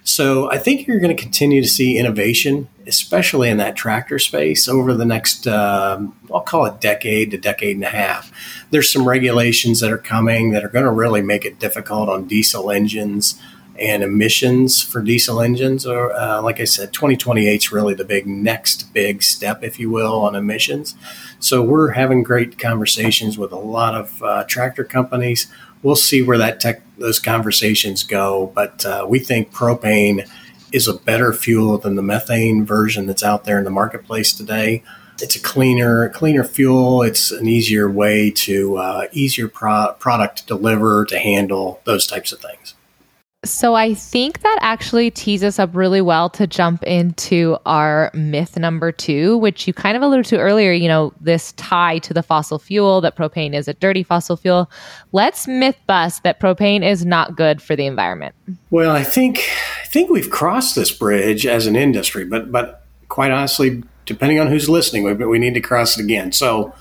So 0.07 0.49
I 0.49 0.57
think 0.57 0.87
you're 0.87 1.01
going 1.01 1.13
to 1.13 1.21
continue 1.21 1.61
to 1.61 1.67
see 1.67 1.97
innovation, 1.97 2.69
especially 2.87 3.49
in 3.49 3.57
that 3.57 3.75
tractor 3.75 4.19
space, 4.19 4.69
over 4.69 4.93
the 4.93 5.03
next, 5.03 5.45
um, 5.47 6.15
I'll 6.33 6.39
call 6.39 6.65
it 6.65 6.79
decade 6.79 7.31
to 7.31 7.37
decade 7.37 7.75
and 7.75 7.83
a 7.83 7.89
half. 7.89 8.31
There's 8.69 8.89
some 8.89 9.05
regulations 9.05 9.81
that 9.81 9.91
are 9.91 9.97
coming 9.97 10.51
that 10.51 10.63
are 10.63 10.69
going 10.69 10.85
to 10.85 10.91
really 10.91 11.21
make 11.21 11.43
it 11.43 11.59
difficult 11.59 12.07
on 12.07 12.25
diesel 12.25 12.71
engines 12.71 13.37
and 13.77 14.01
emissions 14.01 14.81
for 14.81 15.01
diesel 15.01 15.41
engines. 15.41 15.85
Or, 15.85 16.13
uh, 16.13 16.41
like 16.41 16.61
I 16.61 16.63
said, 16.63 16.93
2028 16.93 17.55
is 17.55 17.71
really 17.73 17.93
the 17.93 18.05
big 18.05 18.25
next 18.25 18.93
big 18.93 19.21
step, 19.21 19.61
if 19.61 19.77
you 19.77 19.89
will, 19.89 20.21
on 20.21 20.35
emissions. 20.35 20.95
So 21.39 21.61
we're 21.61 21.91
having 21.91 22.23
great 22.23 22.57
conversations 22.57 23.37
with 23.37 23.51
a 23.51 23.57
lot 23.57 23.93
of 23.93 24.23
uh, 24.23 24.45
tractor 24.45 24.85
companies. 24.85 25.47
We'll 25.87 25.95
see 25.95 26.21
where 26.21 26.37
that 26.39 26.59
tech, 26.59 26.81
those 26.97 27.17
conversations 27.17 28.03
go, 28.03 28.51
but 28.53 28.85
uh, 28.85 29.05
we 29.07 29.19
think 29.19 29.53
propane 29.53 30.29
is 30.73 30.85
a 30.85 30.93
better 30.93 31.31
fuel 31.31 31.77
than 31.77 31.95
the 31.95 32.01
methane 32.01 32.65
version 32.65 33.05
that's 33.05 33.23
out 33.23 33.45
there 33.45 33.57
in 33.57 33.63
the 33.63 33.69
marketplace 33.69 34.33
today. 34.33 34.83
It's 35.21 35.37
a 35.37 35.39
cleaner, 35.39 36.09
cleaner 36.09 36.43
fuel. 36.43 37.03
It's 37.03 37.31
an 37.31 37.47
easier 37.47 37.89
way 37.89 38.31
to 38.31 38.75
uh, 38.75 39.07
easier 39.13 39.47
pro- 39.47 39.93
product 39.97 40.39
to 40.39 40.45
deliver, 40.45 41.05
to 41.05 41.17
handle 41.17 41.79
those 41.85 42.05
types 42.05 42.33
of 42.33 42.41
things. 42.41 42.73
So 43.49 43.75
I 43.75 43.93
think 43.93 44.41
that 44.41 44.57
actually 44.61 45.11
tees 45.11 45.43
us 45.43 45.59
up 45.59 45.75
really 45.75 46.01
well 46.01 46.29
to 46.31 46.45
jump 46.45 46.83
into 46.83 47.57
our 47.65 48.11
myth 48.13 48.57
number 48.57 48.91
two, 48.91 49.37
which 49.37 49.67
you 49.67 49.73
kind 49.73 49.95
of 49.95 50.03
alluded 50.03 50.25
to 50.27 50.37
earlier. 50.37 50.71
You 50.71 50.87
know, 50.87 51.13
this 51.21 51.53
tie 51.53 51.99
to 51.99 52.13
the 52.13 52.23
fossil 52.23 52.59
fuel 52.59 53.01
that 53.01 53.15
propane 53.15 53.53
is 53.53 53.67
a 53.67 53.73
dirty 53.73 54.03
fossil 54.03 54.37
fuel. 54.37 54.69
Let's 55.11 55.47
myth 55.47 55.77
bust 55.87 56.23
that 56.23 56.39
propane 56.39 56.83
is 56.83 57.05
not 57.05 57.35
good 57.35 57.61
for 57.61 57.75
the 57.75 57.85
environment. 57.85 58.35
Well, 58.69 58.91
I 58.91 59.03
think 59.03 59.39
I 59.83 59.87
think 59.87 60.09
we've 60.09 60.29
crossed 60.29 60.75
this 60.75 60.91
bridge 60.91 61.45
as 61.45 61.67
an 61.67 61.75
industry, 61.75 62.25
but 62.25 62.51
but 62.51 62.85
quite 63.07 63.31
honestly, 63.31 63.83
depending 64.05 64.39
on 64.39 64.47
who's 64.47 64.69
listening, 64.69 65.03
we, 65.03 65.13
but 65.13 65.29
we 65.29 65.39
need 65.39 65.53
to 65.53 65.61
cross 65.61 65.97
it 65.97 66.03
again. 66.03 66.31
So. 66.31 66.73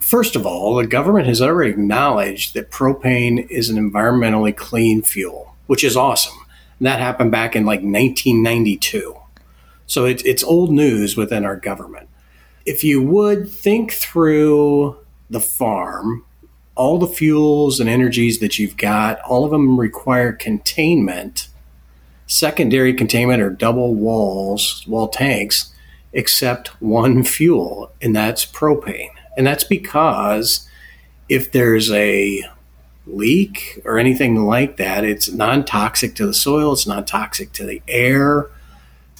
First 0.00 0.34
of 0.34 0.44
all, 0.44 0.74
the 0.74 0.88
government 0.88 1.28
has 1.28 1.40
already 1.40 1.70
acknowledged 1.70 2.54
that 2.54 2.72
propane 2.72 3.48
is 3.48 3.70
an 3.70 3.76
environmentally 3.76 4.56
clean 4.56 5.02
fuel 5.02 5.50
which 5.70 5.84
is 5.84 5.96
awesome. 5.96 6.34
And 6.80 6.86
that 6.88 6.98
happened 6.98 7.30
back 7.30 7.54
in 7.54 7.64
like 7.64 7.78
1992. 7.78 9.16
So 9.86 10.04
it's, 10.04 10.20
it's 10.24 10.42
old 10.42 10.72
news 10.72 11.16
within 11.16 11.44
our 11.44 11.54
government. 11.54 12.08
If 12.66 12.82
you 12.82 13.00
would 13.00 13.48
think 13.48 13.92
through 13.92 14.98
the 15.30 15.38
farm, 15.38 16.24
all 16.74 16.98
the 16.98 17.06
fuels 17.06 17.78
and 17.78 17.88
energies 17.88 18.40
that 18.40 18.58
you've 18.58 18.76
got, 18.76 19.20
all 19.20 19.44
of 19.44 19.52
them 19.52 19.78
require 19.78 20.32
containment, 20.32 21.46
secondary 22.26 22.92
containment 22.92 23.40
or 23.40 23.50
double 23.50 23.94
walls, 23.94 24.84
wall 24.88 25.06
tanks, 25.06 25.72
except 26.12 26.82
one 26.82 27.22
fuel, 27.22 27.92
and 28.02 28.16
that's 28.16 28.44
propane. 28.44 29.10
And 29.36 29.46
that's 29.46 29.62
because 29.62 30.68
if 31.28 31.52
there's 31.52 31.92
a 31.92 32.42
leak 33.06 33.80
or 33.84 33.98
anything 33.98 34.44
like 34.44 34.76
that. 34.76 35.04
It's 35.04 35.30
non 35.30 35.64
toxic 35.64 36.14
to 36.16 36.26
the 36.26 36.34
soil, 36.34 36.72
it's 36.72 36.86
non 36.86 37.04
toxic 37.04 37.52
to 37.54 37.66
the 37.66 37.82
air. 37.88 38.48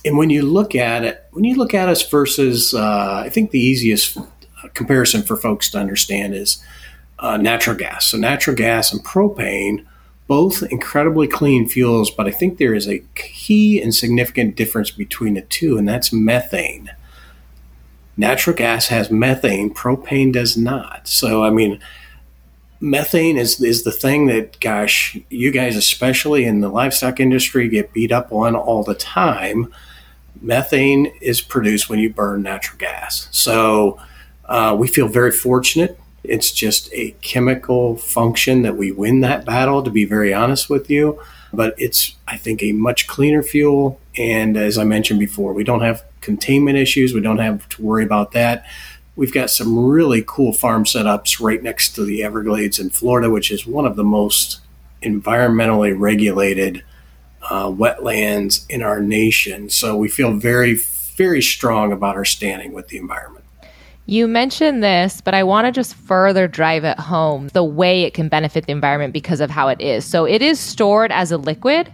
And 0.05 0.17
when 0.17 0.31
you 0.31 0.43
look 0.43 0.75
at 0.75 1.05
it, 1.05 1.27
when 1.33 1.45
you 1.45 1.57
look 1.57 1.75
at 1.75 1.89
us 1.89 2.09
versus, 2.09 2.73
uh, 2.73 3.23
I 3.25 3.29
think 3.29 3.51
the 3.51 3.61
easiest 3.61 4.17
comparison 4.75 5.23
for 5.23 5.37
folks 5.37 5.71
to 5.71 5.79
understand 5.79 6.35
is 6.35 6.63
uh, 7.19 7.37
natural 7.37 7.77
gas. 7.77 8.07
So, 8.07 8.19
natural 8.19 8.57
gas 8.57 8.93
and 8.93 9.05
propane, 9.05 9.85
both 10.27 10.63
incredibly 10.63 11.27
clean 11.27 11.69
fuels, 11.69 12.11
but 12.11 12.27
I 12.27 12.31
think 12.31 12.59
there 12.59 12.75
is 12.75 12.89
a 12.89 13.03
key 13.15 13.81
and 13.81 13.95
significant 13.95 14.57
difference 14.57 14.91
between 14.91 15.35
the 15.35 15.43
two, 15.43 15.77
and 15.77 15.89
that's 15.89 16.13
methane. 16.13 16.91
Natural 18.17 18.57
gas 18.57 18.89
has 18.89 19.11
methane, 19.11 19.73
propane 19.73 20.33
does 20.33 20.57
not. 20.57 21.09
So, 21.09 21.45
I 21.45 21.51
mean, 21.51 21.81
methane 22.81 23.37
is 23.37 23.61
is 23.61 23.83
the 23.83 23.93
thing 23.93 24.27
that 24.27 24.59
gosh 24.61 25.19
you 25.29 25.51
guys 25.51 25.77
especially 25.77 26.45
in 26.45 26.61
the 26.61 26.69
livestock 26.69 27.21
industry 27.21 27.69
get 27.69 27.93
beat 27.93 28.11
up 28.11 28.33
on 28.33 28.57
all 28.57 28.83
the 28.83 28.95
time. 28.95 29.73
Methane 30.41 31.07
is 31.21 31.43
produced 31.43 31.91
when 31.91 31.99
you 31.99 32.09
burn 32.09 32.43
natural 32.43 32.79
gas. 32.79 33.29
So 33.31 34.01
uh, 34.47 34.75
we 34.79 34.89
feel 34.89 35.07
very 35.07 35.33
fortunate. 35.33 36.01
It's 36.25 36.51
just 36.51 36.89
a 36.95 37.11
chemical 37.21 37.97
function 37.97 38.63
that 38.63 38.77
we 38.77 38.91
win 38.91 39.21
that 39.21 39.45
battle 39.45 39.83
to 39.83 39.91
be 39.91 40.07
very 40.07 40.33
honest 40.33 40.71
with 40.71 40.89
you. 40.89 41.21
But 41.53 41.75
it's 41.77 42.17
i 42.29 42.37
think 42.37 42.63
a 42.63 42.73
much 42.73 43.07
cleaner 43.07 43.43
fuel. 43.43 44.01
And 44.17 44.57
as 44.57 44.79
i 44.79 44.85
mentioned 44.85 45.21
before 45.21 45.53
we 45.53 45.65
don't 45.65 45.83
have 45.83 46.03
containment 46.23 46.79
issues. 46.79 47.13
We 47.13 47.21
don't 47.21 47.39
have 47.39 47.69
to 47.71 47.83
worry 47.83 48.05
about 48.05 48.33
that 48.33 48.65
We've 49.17 49.33
got 49.33 49.51
some 49.51 49.87
really 49.87 50.25
cool 50.27 50.53
farm 50.53 50.85
setups 50.85 51.41
right 51.41 51.63
next 51.63 51.95
to 51.95 52.05
the 52.05 52.23
Everglades 52.23 52.79
in 52.79 52.91
Florida, 52.91 53.31
which 53.31 53.51
is 53.51 53.67
one 53.67 53.85
of 53.85 53.97
the 53.97 54.05
most 54.05 54.61
environmentally 55.03 55.99
regulated 55.99 56.85
uh, 57.43 57.67
wetlands 57.67 58.65
in 58.69 58.83
our 58.83 59.01
nation. 59.01 59.69
So 59.69 59.97
we 59.97 60.09
feel 60.09 60.33
very, 60.35 60.75
very 61.17 61.43
strong 61.43 61.93
about 61.93 62.17
our 62.17 62.25
standing 62.25 62.73
with 62.73 62.89
the 62.89 62.99
environment. 62.99 63.45
You 64.07 64.27
mentioned 64.27 64.83
this, 64.83 65.21
but 65.21 65.35
I 65.35 65.45
want 65.45 65.67
to 65.67 65.73
just 65.73 65.95
further 65.95 66.49
drive 66.49 66.85
it 66.85 66.99
home 66.99 67.49
the 67.49 67.63
way 67.63 68.03
it 68.03 68.15
can 68.15 68.29
benefit 68.29 68.67
the 68.67 68.73
environment 68.73 69.13
because 69.13 69.41
of 69.41 69.51
how 69.51 69.69
it 69.69 69.81
is. 69.81 70.05
So 70.05 70.25
it 70.25 70.43
is 70.43 70.59
stored 70.59 71.13
as 71.13 71.31
a 71.31 71.37
liquid 71.37 71.93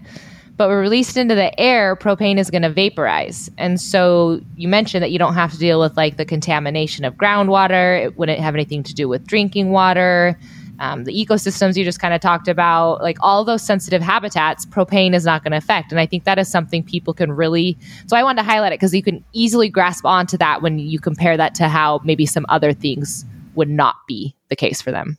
but 0.57 0.71
released 0.71 1.16
into 1.16 1.35
the 1.35 1.59
air, 1.61 1.97
propane 1.97 2.38
is 2.38 2.51
going 2.51 2.62
to 2.62 2.71
vaporize. 2.71 3.51
And 3.59 3.81
so 3.81 4.40
you 4.57 4.69
mentioned 4.69 5.03
that 5.03 5.11
you 5.11 5.19
don't 5.19 5.35
have 5.35 5.53
to 5.53 5.59
deal 5.59 5.79
with 5.81 5.97
like 5.97 6.16
the 6.16 6.25
contamination 6.25 7.05
of 7.05 7.14
groundwater. 7.14 8.05
It 8.05 8.16
wouldn't 8.16 8.38
have 8.38 8.55
anything 8.55 8.83
to 8.85 8.95
do 8.95 9.09
with 9.09 9.27
drinking 9.27 9.71
water. 9.71 10.38
Um, 10.79 11.05
the 11.05 11.12
ecosystems 11.12 11.77
you 11.77 11.85
just 11.85 12.01
kind 12.01 12.12
of 12.12 12.21
talked 12.21 12.49
about, 12.49 13.03
like 13.03 13.16
all 13.21 13.45
those 13.45 13.62
sensitive 13.62 14.03
habitats, 14.03 14.66
propane 14.66 15.14
is 15.14 15.25
not 15.25 15.42
going 15.42 15.53
to 15.53 15.59
affect. 15.59 15.90
And 15.90 16.01
I 16.01 16.07
think 16.07 16.25
that 16.25 16.38
is 16.38 16.49
something 16.49 16.83
people 16.83 17.14
can 17.14 17.33
really. 17.33 17.79
So 18.07 18.16
I 18.16 18.23
wanted 18.23 18.42
to 18.42 18.49
highlight 18.49 18.73
it 18.73 18.81
because 18.81 18.95
you 18.95 19.03
can 19.03 19.25
easily 19.33 19.69
grasp 19.69 20.05
onto 20.05 20.37
that 20.38 20.62
when 20.62 20.79
you 20.79 21.01
compare 21.01 21.37
that 21.37 21.55
to 21.57 21.69
how 21.69 22.01
maybe 22.05 22.27
some 22.27 22.45
other 22.49 22.73
things 22.73 23.25
would 23.55 23.71
not 23.71 23.97
be 24.07 24.35
the 24.49 24.57
case 24.57 24.83
for 24.83 24.90
them. 24.90 25.16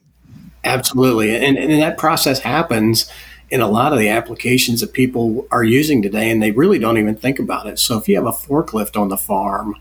Absolutely. 0.64 1.36
And, 1.36 1.58
and 1.58 1.82
that 1.82 1.98
process 1.98 2.40
happens 2.40 3.12
in 3.50 3.62
a 3.62 3.68
lot 3.68 3.94
of 3.94 4.00
the 4.00 4.10
applications 4.10 4.82
that 4.82 4.94
people 4.94 5.48
are 5.52 5.64
using 5.64 6.02
today, 6.02 6.30
and 6.30 6.42
they 6.42 6.52
really 6.52 6.80
don't 6.80 6.98
even 6.98 7.16
think 7.16 7.40
about 7.40 7.68
it. 7.68 7.80
So 7.80 7.98
if 7.98 8.08
you 8.08 8.16
have 8.16 8.26
a 8.26 8.32
forklift 8.32 9.00
on 9.00 9.10
the 9.10 9.18
farm, 9.18 9.76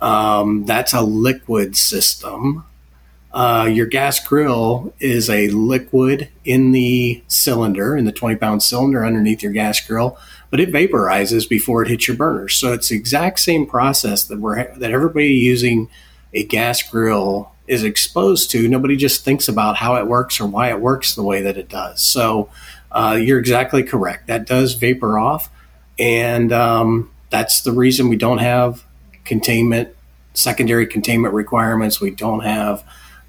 um, 0.00 0.64
that's 0.64 0.92
a 0.92 1.02
liquid 1.02 1.76
system. 1.76 2.64
Uh, 3.32 3.68
your 3.72 3.86
gas 3.86 4.24
grill 4.24 4.92
is 5.00 5.30
a 5.30 5.48
liquid 5.48 6.28
in 6.44 6.72
the 6.72 7.22
cylinder, 7.28 7.96
in 7.96 8.04
the 8.04 8.12
20 8.12 8.36
pound 8.36 8.62
cylinder 8.62 9.04
underneath 9.06 9.42
your 9.42 9.52
gas 9.52 9.80
grill, 9.80 10.18
but 10.50 10.60
it 10.60 10.70
vaporizes 10.70 11.48
before 11.48 11.82
it 11.82 11.88
hits 11.88 12.06
your 12.06 12.16
burner. 12.16 12.48
So 12.48 12.72
it's 12.72 12.90
the 12.90 12.96
exact 12.96 13.40
same 13.40 13.64
process 13.64 14.24
that 14.24 14.38
we're 14.38 14.76
that 14.76 14.90
everybody 14.90 15.28
using 15.28 15.88
a 16.34 16.44
gas 16.44 16.82
grill 16.82 17.52
is 17.66 17.84
exposed 17.84 18.50
to. 18.50 18.68
Nobody 18.68 18.96
just 18.96 19.24
thinks 19.24 19.48
about 19.48 19.76
how 19.76 19.96
it 19.96 20.06
works 20.06 20.40
or 20.40 20.46
why 20.46 20.68
it 20.70 20.80
works 20.80 21.14
the 21.14 21.22
way 21.22 21.40
that 21.42 21.56
it 21.56 21.68
does. 21.68 22.02
So 22.02 22.50
uh, 22.92 23.18
you're 23.20 23.38
exactly 23.38 23.82
correct. 23.82 24.26
That 24.28 24.46
does 24.46 24.74
vapor 24.74 25.18
off, 25.18 25.50
and 25.98 26.52
um, 26.52 27.10
that's 27.30 27.62
the 27.62 27.72
reason 27.72 28.08
we 28.08 28.16
don't 28.16 28.38
have 28.38 28.84
containment, 29.24 29.94
secondary 30.34 30.86
containment 30.86 31.34
requirements. 31.34 32.00
We 32.00 32.10
don't 32.10 32.40
have 32.40 32.84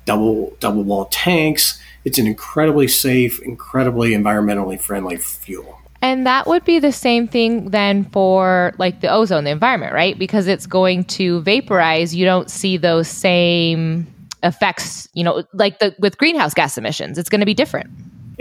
double 0.06 0.56
double 0.60 0.84
wall 0.84 1.06
tanks. 1.06 1.80
It's 2.06 2.18
an 2.18 2.28
incredibly 2.28 2.88
safe, 2.88 3.42
incredibly 3.42 4.12
environmentally 4.12 4.80
friendly 4.80 5.18
fuel. 5.18 5.80
And 6.02 6.28
that 6.28 6.48
would 6.48 6.66
be 6.66 6.80
the 6.80 6.92
same 6.92 7.30
thing 7.30 7.70
then 7.70 8.04
for 8.04 8.74
like 8.78 9.00
the 9.00 9.08
ozone, 9.08 9.46
the 9.46 9.52
environment, 9.52 9.94
right? 9.94 10.20
Because 10.20 10.48
it's 10.48 10.66
going 10.66 11.06
to 11.06 11.40
vaporize. 11.44 12.14
You 12.14 12.26
don't 12.26 12.52
see 12.52 12.76
those 12.76 13.08
same 13.08 14.06
effects, 14.44 15.08
you 15.14 15.24
know, 15.24 15.46
like 15.54 15.80
the 15.80 15.96
with 16.00 16.18
greenhouse 16.18 16.54
gas 16.54 16.78
emissions. 16.78 17.18
It's 17.18 17.30
going 17.30 17.40
to 17.40 17.46
be 17.46 17.54
different. 17.54 17.90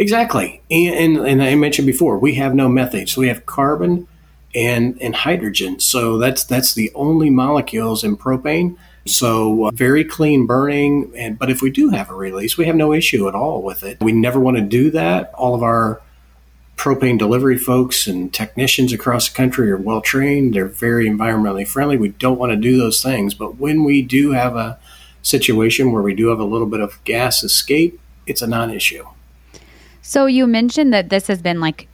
Exactly, 0.02 0.60
and, 0.68 1.16
and, 1.16 1.26
and 1.28 1.42
I 1.42 1.54
mentioned 1.54 1.86
before 1.86 2.18
we 2.18 2.34
have 2.34 2.56
no 2.56 2.68
methane, 2.68 3.06
so 3.06 3.20
we 3.20 3.28
have 3.28 3.46
carbon 3.46 4.08
and 4.52 5.00
and 5.00 5.14
hydrogen. 5.14 5.78
So 5.78 6.18
that's 6.18 6.42
that's 6.42 6.74
the 6.74 6.90
only 6.96 7.30
molecules 7.30 8.02
in 8.02 8.16
propane. 8.16 8.76
So 9.06 9.66
uh, 9.66 9.70
very 9.72 10.04
clean 10.04 10.44
burning, 10.46 11.12
and 11.16 11.38
but 11.38 11.50
if 11.50 11.62
we 11.62 11.70
do 11.70 11.90
have 11.90 12.10
a 12.10 12.14
release, 12.14 12.58
we 12.58 12.66
have 12.66 12.74
no 12.74 12.92
issue 12.92 13.28
at 13.28 13.36
all 13.36 13.62
with 13.62 13.84
it. 13.84 14.00
We 14.00 14.10
never 14.10 14.40
want 14.40 14.56
to 14.56 14.62
do 14.62 14.90
that. 14.90 15.32
All 15.34 15.54
of 15.54 15.62
our 15.62 16.02
propane 16.76 17.16
delivery 17.16 17.56
folks 17.56 18.08
and 18.08 18.34
technicians 18.34 18.92
across 18.92 19.28
the 19.28 19.36
country 19.36 19.70
are 19.70 19.76
well 19.76 20.00
trained. 20.00 20.54
They're 20.54 20.66
very 20.66 21.08
environmentally 21.08 21.66
friendly. 21.66 21.96
We 21.96 22.08
don't 22.08 22.40
want 22.40 22.50
to 22.50 22.56
do 22.56 22.76
those 22.76 23.00
things, 23.00 23.34
but 23.34 23.56
when 23.58 23.84
we 23.84 24.02
do 24.02 24.32
have 24.32 24.56
a 24.56 24.80
situation 25.22 25.92
where 25.92 26.02
we 26.02 26.14
do 26.14 26.26
have 26.28 26.40
a 26.40 26.44
little 26.44 26.66
bit 26.66 26.80
of 26.80 27.02
gas 27.04 27.44
escape, 27.44 28.00
it's 28.26 28.42
a 28.42 28.48
non-issue. 28.48 29.06
So 30.02 30.26
you 30.26 30.46
mentioned 30.46 30.92
that 30.92 31.08
this 31.08 31.26
has 31.28 31.40
been 31.40 31.60
like 31.60 31.88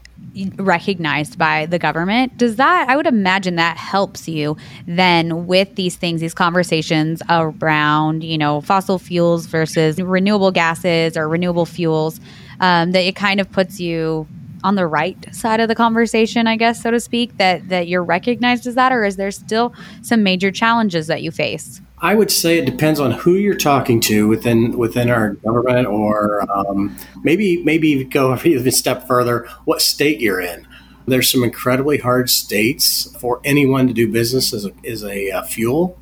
recognized 0.57 1.39
by 1.39 1.67
the 1.67 1.79
government. 1.79 2.37
Does 2.37 2.57
that, 2.57 2.89
I 2.89 2.97
would 2.97 3.07
imagine 3.07 3.57
that 3.57 3.77
helps 3.77 4.29
you 4.29 4.57
then 4.87 5.47
with 5.47 5.75
these 5.77 5.97
things, 5.97 6.21
these 6.21 6.35
conversations 6.35 7.23
around, 7.29 8.25
you 8.25 8.37
know, 8.37 8.61
fossil 8.61 8.99
fuels 8.99 9.47
versus 9.47 10.01
renewable 10.01 10.51
gases 10.51 11.17
or 11.17 11.29
renewable 11.29 11.67
fuels, 11.67 12.21
um, 12.61 12.93
that 12.93 13.05
it 13.05 13.15
kind 13.15 13.41
of 13.41 13.51
puts 13.53 13.79
you 13.79 14.27
on 14.65 14.75
the 14.75 14.87
right 14.87 15.35
side 15.35 15.61
of 15.61 15.69
the 15.69 15.75
conversation, 15.75 16.47
I 16.47 16.57
guess, 16.57 16.83
so 16.83 16.91
to 16.91 16.99
speak, 16.99 17.37
that 17.37 17.69
that 17.69 17.87
you're 17.87 18.03
recognized 18.03 18.67
as 18.67 18.75
that, 18.75 18.91
or 18.91 19.05
is 19.05 19.17
there 19.17 19.31
still 19.31 19.73
some 20.03 20.25
major 20.25 20.51
challenges 20.51 21.07
that 21.07 21.23
you 21.23 21.31
face? 21.31 21.81
I 22.01 22.15
would 22.15 22.31
say 22.31 22.59
it 22.59 22.67
depends 22.67 23.01
on 23.01 23.11
who 23.11 23.35
you're 23.35 23.57
talking 23.57 24.01
to 24.03 24.29
within 24.29 24.77
within 24.79 25.11
our 25.11 25.31
government, 25.35 25.87
or 25.87 26.49
um, 26.51 26.97
maybe 27.23 27.63
maybe 27.65 28.05
go 28.05 28.37
even 28.45 28.67
a 28.67 28.73
step 28.73 29.07
further, 29.07 29.49
what 29.65 29.83
state 29.83 30.21
you're 30.21 30.41
in. 30.41 30.67
There's 31.07 31.31
some 31.31 31.43
incredibly 31.43 31.99
hard 31.99 32.29
states 32.29 33.11
for 33.19 33.41
anyone 33.43 33.87
to 33.89 33.95
do 33.95 34.07
business 34.07 34.53
as 34.53 34.67
a, 34.67 34.73
as 34.87 35.03
a 35.03 35.31
uh, 35.31 35.43
fuel, 35.43 35.99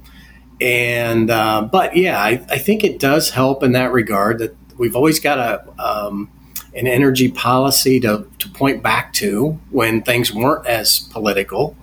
and 0.61 1.31
uh, 1.31 1.69
but 1.71 1.97
yeah, 1.97 2.21
I, 2.21 2.45
I, 2.51 2.59
think 2.59 2.83
it 2.83 2.99
does 2.99 3.31
help 3.31 3.63
in 3.63 3.73
that 3.73 3.93
regard 3.93 4.41
that 4.41 4.57
we've 4.77 4.97
always 4.97 5.21
got 5.21 5.39
a 5.39 5.83
um, 5.83 6.29
an 6.77 6.87
energy 6.87 7.31
policy 7.31 7.99
to, 8.01 8.27
to 8.39 8.49
point 8.51 8.83
back 8.83 9.13
to 9.15 9.59
when 9.71 10.03
things 10.03 10.33
weren't 10.33 10.67
as 10.67 11.01
political. 11.01 11.77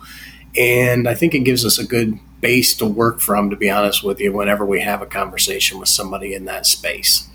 And 0.56 1.10
I 1.10 1.16
think 1.16 1.34
it 1.34 1.40
gives 1.40 1.66
us 1.66 1.80
a 1.80 1.86
good 1.86 2.20
base 2.44 2.76
to 2.76 2.86
work 2.86 3.22
from, 3.22 3.50
to 3.50 3.56
be 3.56 3.70
honest 3.70 4.04
with 4.04 4.20
you, 4.20 4.34
whenever 4.34 4.66
we 4.66 4.82
have 4.82 5.02
a 5.02 5.06
conversation 5.08 5.80
with 5.80 5.88
somebody 5.88 6.34
in 6.34 6.44
that 6.44 6.66
space. 6.66 7.28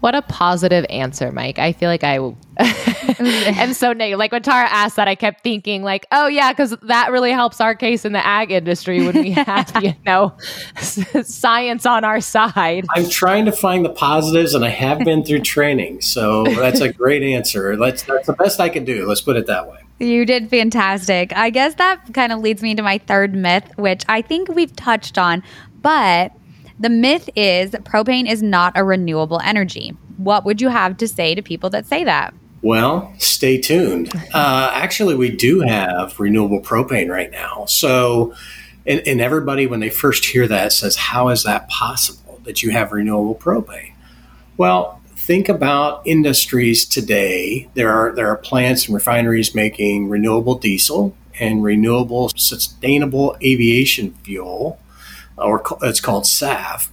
What 0.00 0.14
a 0.14 0.22
positive 0.22 0.84
answer, 0.90 1.32
Mike. 1.32 1.58
I 1.58 1.72
feel 1.72 1.88
like 1.88 2.04
I 2.04 2.16
am 3.18 3.72
so 3.72 3.92
negative. 3.92 4.18
Like 4.18 4.30
when 4.30 4.42
Tara 4.42 4.68
asked 4.68 4.96
that, 4.96 5.08
I 5.08 5.14
kept 5.14 5.42
thinking, 5.42 5.82
like, 5.82 6.06
oh, 6.12 6.26
yeah, 6.26 6.52
because 6.52 6.76
that 6.82 7.10
really 7.10 7.32
helps 7.32 7.60
our 7.60 7.74
case 7.74 8.04
in 8.04 8.12
the 8.12 8.24
ag 8.24 8.50
industry 8.50 9.04
when 9.04 9.14
we 9.14 9.30
have, 9.32 9.72
you 9.82 9.94
know, 10.04 10.36
science 10.78 11.86
on 11.86 12.04
our 12.04 12.20
side. 12.20 12.84
I'm 12.90 13.08
trying 13.08 13.46
to 13.46 13.52
find 13.52 13.84
the 13.84 13.90
positives, 13.90 14.54
and 14.54 14.64
I 14.64 14.68
have 14.68 14.98
been 14.98 15.24
through 15.24 15.40
training. 15.40 16.02
So 16.02 16.44
that's 16.44 16.80
a 16.80 16.92
great 16.92 17.22
answer. 17.22 17.76
That's, 17.76 18.02
that's 18.02 18.26
the 18.26 18.34
best 18.34 18.60
I 18.60 18.68
can 18.68 18.84
do. 18.84 19.06
Let's 19.08 19.22
put 19.22 19.36
it 19.36 19.46
that 19.46 19.66
way. 19.66 19.78
You 19.98 20.26
did 20.26 20.50
fantastic. 20.50 21.34
I 21.34 21.48
guess 21.48 21.74
that 21.76 22.12
kind 22.12 22.32
of 22.32 22.40
leads 22.40 22.62
me 22.62 22.74
to 22.74 22.82
my 22.82 22.98
third 22.98 23.34
myth, 23.34 23.64
which 23.76 24.04
I 24.08 24.20
think 24.20 24.50
we've 24.50 24.74
touched 24.76 25.16
on, 25.16 25.42
but 25.80 26.32
the 26.78 26.90
myth 26.90 27.30
is 27.34 27.70
propane 27.70 28.28
is 28.30 28.42
not 28.42 28.72
a 28.76 28.84
renewable 28.84 29.40
energy. 29.44 29.96
What 30.16 30.44
would 30.44 30.60
you 30.60 30.68
have 30.68 30.96
to 30.98 31.08
say 31.08 31.34
to 31.34 31.42
people 31.42 31.70
that 31.70 31.86
say 31.86 32.04
that? 32.04 32.34
Well, 32.62 33.14
stay 33.18 33.60
tuned. 33.60 34.10
Uh, 34.34 34.70
actually, 34.72 35.14
we 35.14 35.30
do 35.30 35.60
have 35.60 36.18
renewable 36.18 36.60
propane 36.60 37.08
right 37.08 37.30
now. 37.30 37.64
So, 37.66 38.34
and, 38.86 39.00
and 39.06 39.20
everybody, 39.20 39.66
when 39.66 39.80
they 39.80 39.90
first 39.90 40.24
hear 40.24 40.48
that, 40.48 40.72
says, 40.72 40.96
How 40.96 41.28
is 41.28 41.44
that 41.44 41.68
possible 41.68 42.40
that 42.44 42.62
you 42.62 42.70
have 42.70 42.92
renewable 42.92 43.34
propane? 43.34 43.92
Well, 44.56 45.00
think 45.14 45.48
about 45.48 46.06
industries 46.06 46.84
today. 46.86 47.68
There 47.74 47.92
are 47.92 48.14
there 48.14 48.28
are 48.28 48.36
plants 48.36 48.86
and 48.86 48.94
refineries 48.94 49.54
making 49.54 50.08
renewable 50.08 50.56
diesel 50.56 51.16
and 51.38 51.62
renewable 51.62 52.30
sustainable 52.30 53.36
aviation 53.42 54.12
fuel 54.22 54.78
or 55.36 55.62
it's 55.82 56.00
called 56.00 56.24
SAF. 56.24 56.88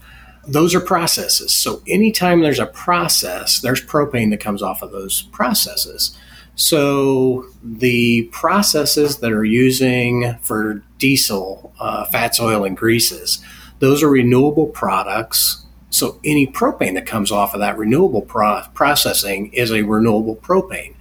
Those 0.45 0.75
are 0.75 0.81
processes. 0.81 1.53
So 1.53 1.81
anytime 1.87 2.41
there's 2.41 2.59
a 2.59 2.65
process, 2.65 3.59
there's 3.59 3.81
propane 3.81 4.29
that 4.31 4.41
comes 4.41 4.61
off 4.61 4.81
of 4.81 4.91
those 4.91 5.21
processes. 5.21 6.17
So 6.55 7.45
the 7.63 8.23
processes 8.31 9.17
that 9.17 9.31
are 9.31 9.45
using 9.45 10.35
for 10.41 10.83
diesel, 10.99 11.73
uh, 11.79 12.05
fats, 12.05 12.39
oil, 12.39 12.63
and 12.63 12.77
greases, 12.77 13.43
those 13.79 14.03
are 14.03 14.09
renewable 14.09 14.67
products. 14.67 15.65
So 15.89 16.19
any 16.23 16.45
propane 16.45 16.93
that 16.95 17.05
comes 17.05 17.31
off 17.31 17.53
of 17.53 17.59
that 17.61 17.77
renewable 17.77 18.21
pro- 18.21 18.63
processing 18.73 19.51
is 19.53 19.71
a 19.71 19.83
renewable 19.83 20.35
propane. 20.35 20.95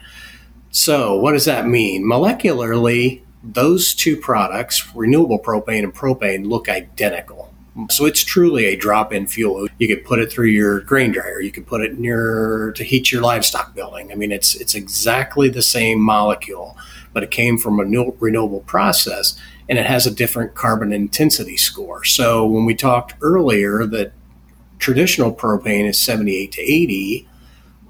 So 0.71 1.17
what 1.17 1.33
does 1.33 1.45
that 1.45 1.67
mean? 1.67 2.05
Molecularly, 2.05 3.22
those 3.43 3.95
two 3.95 4.17
products, 4.17 4.95
renewable 4.95 5.39
propane 5.39 5.83
and 5.83 5.95
propane, 5.95 6.47
look 6.47 6.69
identical. 6.69 7.53
So 7.91 8.05
it's 8.05 8.23
truly 8.23 8.67
a 8.67 8.77
drop-in 8.77 9.27
fuel. 9.27 9.67
You 9.79 9.89
could 9.89 10.05
put 10.05 10.19
it 10.19 10.31
through 10.31 10.49
your 10.49 10.81
grain 10.81 11.11
dryer. 11.11 11.41
You 11.41 11.51
could 11.51 11.67
put 11.67 11.81
it 11.81 11.99
near 11.99 12.73
to 12.77 12.85
heat 12.85 13.11
your 13.11 13.23
livestock 13.23 13.75
building. 13.75 14.13
I 14.13 14.15
mean, 14.15 14.31
it's 14.31 14.55
it's 14.55 14.75
exactly 14.75 15.49
the 15.49 15.63
same 15.63 15.99
molecule, 15.99 16.77
but 17.15 17.23
it 17.23 17.31
came 17.31 17.57
from 17.57 17.81
a 17.81 17.85
new, 17.85 18.15
renewable 18.21 18.61
process, 18.61 19.39
and 19.71 19.79
it 19.79 19.87
has 19.87 20.07
a 20.07 20.15
different 20.15 20.55
carbon 20.55 20.93
intensity 20.93 21.57
score. 21.57 22.05
So 22.05 22.47
when 22.47 22.67
we 22.67 22.75
talked 22.75 23.15
earlier 23.23 23.87
that 23.87 24.13
traditional 24.79 25.35
propane 25.35 25.89
is 25.89 25.99
78 25.99 26.53
to 26.53 26.61
80, 26.61 27.29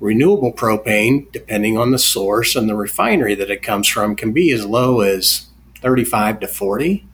renewable 0.03 0.53
propane, 0.53 1.31
depending 1.31 1.79
on 1.79 1.93
the 1.93 1.99
source 1.99 2.57
and 2.57 2.69
the 2.69 2.75
refinery 2.75 3.37
that 3.37 3.51
it 3.51 3.63
comes 3.63 3.87
from, 3.87 4.17
can 4.17 4.33
be 4.33 4.51
as 4.51 4.67
low 4.67 5.01
as 5.01 5.47
35 5.81 6.41
to 6.41 6.49
40. 6.49 7.07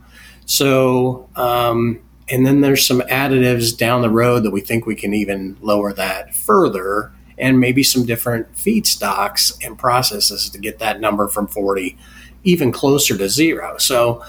So, 0.47 1.29
um, 1.37 2.01
and 2.31 2.47
then 2.47 2.63
there's 2.63 2.87
some 2.87 3.03
additives 3.03 3.77
down 3.77 4.01
the 4.01 4.11
road 4.11 4.43
that 4.43 4.53
we 4.53 4.63
think 4.63 4.87
we 4.87 4.95
can 4.95 5.13
even 5.13 5.59
lower 5.61 5.93
that 5.93 6.35
further, 6.35 7.13
and 7.37 7.61
maybe 7.61 7.83
some 7.83 8.07
different 8.07 8.53
feedstocks 8.55 9.53
and 9.65 9.79
processes 9.79 10.49
to 10.49 10.59
get 10.59 10.79
that 10.79 10.99
number 10.99 11.29
from 11.29 11.47
40 11.47 11.97
even 12.45 12.73
closer 12.73 13.19
to 13.19 13.29
zero. 13.29 13.77
So, 13.79 14.25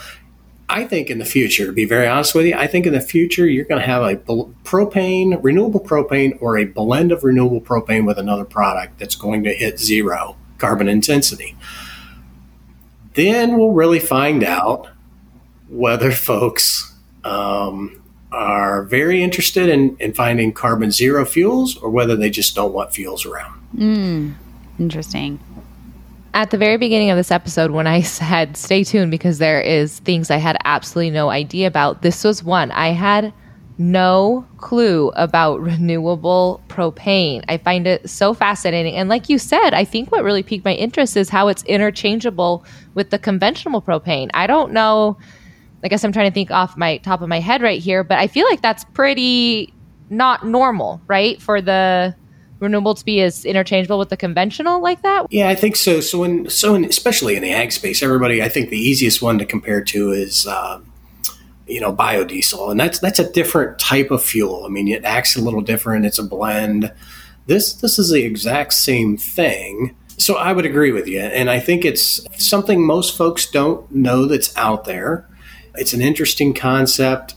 I 0.69 0.85
think 0.85 1.09
in 1.09 1.17
the 1.17 1.25
future, 1.25 1.65
to 1.65 1.71
be 1.71 1.85
very 1.85 2.07
honest 2.07 2.35
with 2.35 2.45
you, 2.45 2.53
I 2.53 2.67
think 2.67 2.85
in 2.85 2.93
the 2.93 3.01
future 3.01 3.47
you're 3.47 3.65
going 3.65 3.81
to 3.81 3.87
have 3.87 4.03
a 4.03 4.15
propane, 4.17 5.39
renewable 5.41 5.79
propane, 5.79 6.39
or 6.41 6.59
a 6.59 6.65
blend 6.65 7.11
of 7.11 7.23
renewable 7.23 7.59
propane 7.59 8.05
with 8.05 8.19
another 8.19 8.45
product 8.45 8.99
that's 8.99 9.15
going 9.15 9.43
to 9.45 9.53
hit 9.53 9.79
zero 9.79 10.37
carbon 10.59 10.87
intensity. 10.87 11.55
Then 13.15 13.57
we'll 13.57 13.71
really 13.71 13.99
find 13.99 14.43
out 14.43 14.89
whether 15.69 16.11
folks 16.11 16.93
um, 17.23 18.03
are 18.31 18.83
very 18.83 19.23
interested 19.23 19.69
in, 19.69 19.97
in 19.99 20.13
finding 20.13 20.53
carbon 20.53 20.91
zero 20.91 21.25
fuels 21.25 21.77
or 21.77 21.89
whether 21.89 22.15
they 22.15 22.29
just 22.29 22.53
don't 22.55 22.73
want 22.73 22.93
fuels 22.93 23.25
around. 23.25 23.59
Mm, 23.75 24.35
interesting 24.77 25.39
at 26.33 26.51
the 26.51 26.57
very 26.57 26.77
beginning 26.77 27.09
of 27.09 27.17
this 27.17 27.31
episode 27.31 27.71
when 27.71 27.87
I 27.87 28.01
said 28.19 28.57
stay 28.57 28.83
tuned 28.83 29.11
because 29.11 29.37
there 29.37 29.61
is 29.61 29.99
things 29.99 30.29
I 30.29 30.37
had 30.37 30.57
absolutely 30.65 31.11
no 31.11 31.29
idea 31.29 31.67
about. 31.67 32.01
This 32.01 32.23
was 32.23 32.43
one. 32.43 32.71
I 32.71 32.89
had 32.89 33.33
no 33.77 34.45
clue 34.57 35.09
about 35.15 35.61
renewable 35.61 36.61
propane. 36.67 37.43
I 37.47 37.57
find 37.57 37.87
it 37.87 38.09
so 38.09 38.33
fascinating. 38.33 38.95
And 38.95 39.09
like 39.09 39.29
you 39.29 39.37
said, 39.37 39.73
I 39.73 39.85
think 39.85 40.11
what 40.11 40.23
really 40.23 40.43
piqued 40.43 40.65
my 40.65 40.73
interest 40.73 41.17
is 41.17 41.29
how 41.29 41.47
it's 41.47 41.63
interchangeable 41.63 42.65
with 42.93 43.09
the 43.09 43.17
conventional 43.17 43.81
propane. 43.81 44.29
I 44.33 44.47
don't 44.47 44.73
know. 44.73 45.17
I 45.83 45.87
guess 45.87 46.03
I'm 46.03 46.11
trying 46.11 46.29
to 46.29 46.33
think 46.33 46.51
off 46.51 46.75
my 46.75 46.97
top 46.97 47.21
of 47.21 47.29
my 47.29 47.39
head 47.39 47.61
right 47.61 47.81
here, 47.81 48.03
but 48.03 48.19
I 48.19 48.27
feel 48.27 48.45
like 48.45 48.61
that's 48.61 48.83
pretty 48.83 49.73
not 50.09 50.45
normal, 50.45 51.01
right? 51.07 51.41
For 51.41 51.61
the 51.61 52.15
renewable 52.59 52.95
to 52.95 53.05
be 53.05 53.21
as 53.21 53.45
interchangeable 53.45 53.99
with 53.99 54.09
the 54.09 54.17
conventional 54.17 54.81
like 54.81 55.01
that? 55.01 55.27
Yeah, 55.29 55.49
I 55.49 55.55
think 55.55 55.75
so. 55.75 56.01
So 56.01 56.23
in 56.23 56.49
so 56.49 56.75
in, 56.75 56.85
especially 56.85 57.35
in 57.35 57.41
the 57.41 57.51
ag 57.51 57.71
space, 57.71 58.03
everybody, 58.03 58.41
I 58.41 58.49
think 58.49 58.69
the 58.69 58.79
easiest 58.79 59.21
one 59.21 59.37
to 59.39 59.45
compare 59.45 59.83
to 59.85 60.11
is. 60.11 60.45
Uh, 60.47 60.81
you 61.67 61.79
know, 61.79 61.93
biodiesel, 61.95 62.71
and 62.71 62.79
that's 62.79 62.97
that's 62.97 63.19
a 63.19 63.31
different 63.31 63.77
type 63.77 64.09
of 64.09 64.23
fuel. 64.23 64.65
I 64.65 64.69
mean, 64.69 64.87
it 64.87 65.05
acts 65.05 65.35
a 65.35 65.41
little 65.41 65.61
different. 65.61 66.03
It's 66.03 66.17
a 66.17 66.23
blend. 66.23 66.91
This 67.45 67.73
this 67.73 67.99
is 67.99 68.09
the 68.09 68.25
exact 68.25 68.73
same 68.73 69.17
thing. 69.17 69.95
So 70.17 70.35
I 70.35 70.51
would 70.51 70.65
agree 70.65 70.91
with 70.91 71.07
you, 71.07 71.19
and 71.19 71.47
I 71.49 71.59
think 71.59 71.85
it's 71.85 72.25
something 72.43 72.83
most 72.83 73.15
folks 73.15 73.49
don't 73.49 73.89
know 73.91 74.25
that's 74.25 74.55
out 74.57 74.85
there. 74.85 75.27
It's 75.75 75.93
an 75.93 76.01
interesting 76.01 76.53
concept 76.53 77.35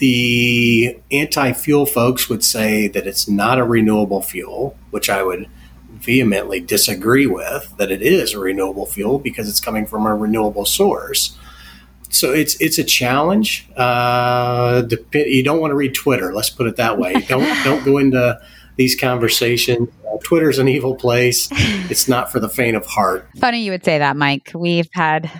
the 0.00 0.98
anti 1.12 1.52
fuel 1.52 1.84
folks 1.84 2.28
would 2.28 2.42
say 2.42 2.88
that 2.88 3.06
it's 3.06 3.28
not 3.28 3.58
a 3.58 3.64
renewable 3.64 4.22
fuel, 4.22 4.76
which 4.90 5.10
I 5.10 5.22
would 5.22 5.46
vehemently 5.90 6.58
disagree 6.60 7.26
with, 7.26 7.74
that 7.76 7.90
it 7.90 8.00
is 8.00 8.32
a 8.32 8.38
renewable 8.38 8.86
fuel 8.86 9.18
because 9.18 9.46
it's 9.48 9.60
coming 9.60 9.84
from 9.86 10.06
a 10.06 10.14
renewable 10.14 10.64
source. 10.64 11.38
So 12.08 12.32
it's 12.32 12.58
it's 12.62 12.78
a 12.78 12.84
challenge. 12.84 13.68
Uh, 13.76 14.82
you 15.12 15.44
don't 15.44 15.60
want 15.60 15.70
to 15.70 15.76
read 15.76 15.94
Twitter. 15.94 16.32
Let's 16.32 16.50
put 16.50 16.66
it 16.66 16.76
that 16.76 16.98
way. 16.98 17.12
Don't 17.28 17.64
don't 17.64 17.84
go 17.84 17.98
into 17.98 18.40
these 18.76 18.96
conversations. 18.96 19.90
Uh, 20.04 20.16
Twitter's 20.24 20.58
an 20.58 20.66
evil 20.66 20.96
place. 20.96 21.48
It's 21.90 22.08
not 22.08 22.32
for 22.32 22.40
the 22.40 22.48
faint 22.48 22.76
of 22.76 22.86
heart. 22.86 23.28
Funny 23.38 23.62
you 23.62 23.70
would 23.70 23.84
say 23.84 23.98
that, 23.98 24.16
Mike. 24.16 24.50
We've 24.54 24.88
had 24.92 25.30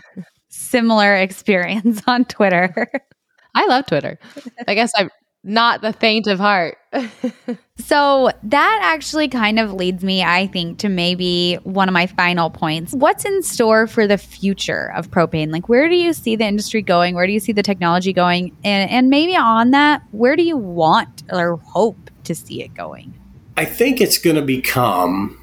similar 0.49 1.16
experience 1.27 2.03
on 2.07 2.27
Twitter. 2.27 2.87
I 3.54 3.66
love 3.66 3.86
Twitter. 3.86 4.18
I 4.66 4.74
guess 4.74 4.92
I'm 4.96 5.10
not 5.42 5.80
the 5.80 5.92
faint 5.92 6.26
of 6.26 6.38
heart. 6.38 6.76
so 7.78 8.30
that 8.42 8.80
actually 8.82 9.28
kind 9.28 9.58
of 9.58 9.72
leads 9.72 10.04
me, 10.04 10.22
I 10.22 10.46
think, 10.48 10.78
to 10.80 10.88
maybe 10.88 11.56
one 11.62 11.88
of 11.88 11.92
my 11.94 12.06
final 12.06 12.50
points. 12.50 12.92
What's 12.92 13.24
in 13.24 13.42
store 13.42 13.86
for 13.86 14.06
the 14.06 14.18
future 14.18 14.92
of 14.94 15.10
propane? 15.10 15.50
Like, 15.50 15.68
where 15.68 15.88
do 15.88 15.94
you 15.94 16.12
see 16.12 16.36
the 16.36 16.44
industry 16.44 16.82
going? 16.82 17.14
Where 17.14 17.26
do 17.26 17.32
you 17.32 17.40
see 17.40 17.52
the 17.52 17.62
technology 17.62 18.12
going? 18.12 18.56
And, 18.64 18.90
and 18.90 19.08
maybe 19.08 19.36
on 19.36 19.70
that, 19.70 20.02
where 20.10 20.36
do 20.36 20.42
you 20.42 20.56
want 20.56 21.22
or 21.30 21.56
hope 21.56 22.10
to 22.24 22.34
see 22.34 22.62
it 22.62 22.74
going? 22.74 23.14
I 23.56 23.64
think 23.64 24.00
it's 24.00 24.18
going 24.18 24.36
to 24.36 24.42
become 24.42 25.38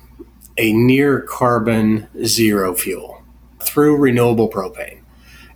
a 0.57 0.73
near 0.73 1.21
carbon 1.21 2.07
zero 2.25 2.73
fuel 2.75 3.23
through 3.63 3.97
renewable 3.97 4.49
propane. 4.49 5.01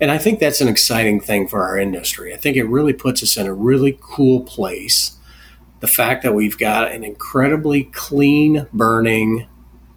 And 0.01 0.09
I 0.09 0.17
think 0.17 0.39
that's 0.39 0.61
an 0.61 0.67
exciting 0.67 1.21
thing 1.21 1.47
for 1.47 1.63
our 1.63 1.77
industry. 1.77 2.33
I 2.33 2.37
think 2.37 2.57
it 2.57 2.63
really 2.63 2.91
puts 2.91 3.21
us 3.21 3.37
in 3.37 3.45
a 3.45 3.53
really 3.53 3.99
cool 4.01 4.41
place. 4.41 5.15
The 5.79 5.87
fact 5.87 6.23
that 6.23 6.33
we've 6.33 6.57
got 6.57 6.91
an 6.91 7.03
incredibly 7.03 7.83
clean 7.83 8.65
burning 8.73 9.47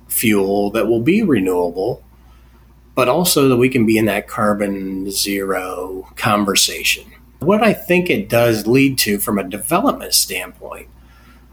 fuel 0.07 0.71
that 0.73 0.89
will 0.89 1.01
be 1.01 1.23
renewable, 1.23 2.05
but 2.95 3.09
also 3.09 3.49
that 3.49 3.57
we 3.57 3.71
can 3.71 3.87
be 3.87 3.97
in 3.97 4.05
that 4.05 4.29
carbon 4.29 5.11
zero 5.11 6.07
conversation. 6.17 7.11
What 7.41 7.63
I 7.63 7.73
think 7.73 8.11
it 8.11 8.29
does 8.29 8.67
lead 8.67 8.99
to 8.99 9.19
from 9.19 9.39
a 9.39 9.45
development 9.45 10.13
standpoint, 10.13 10.89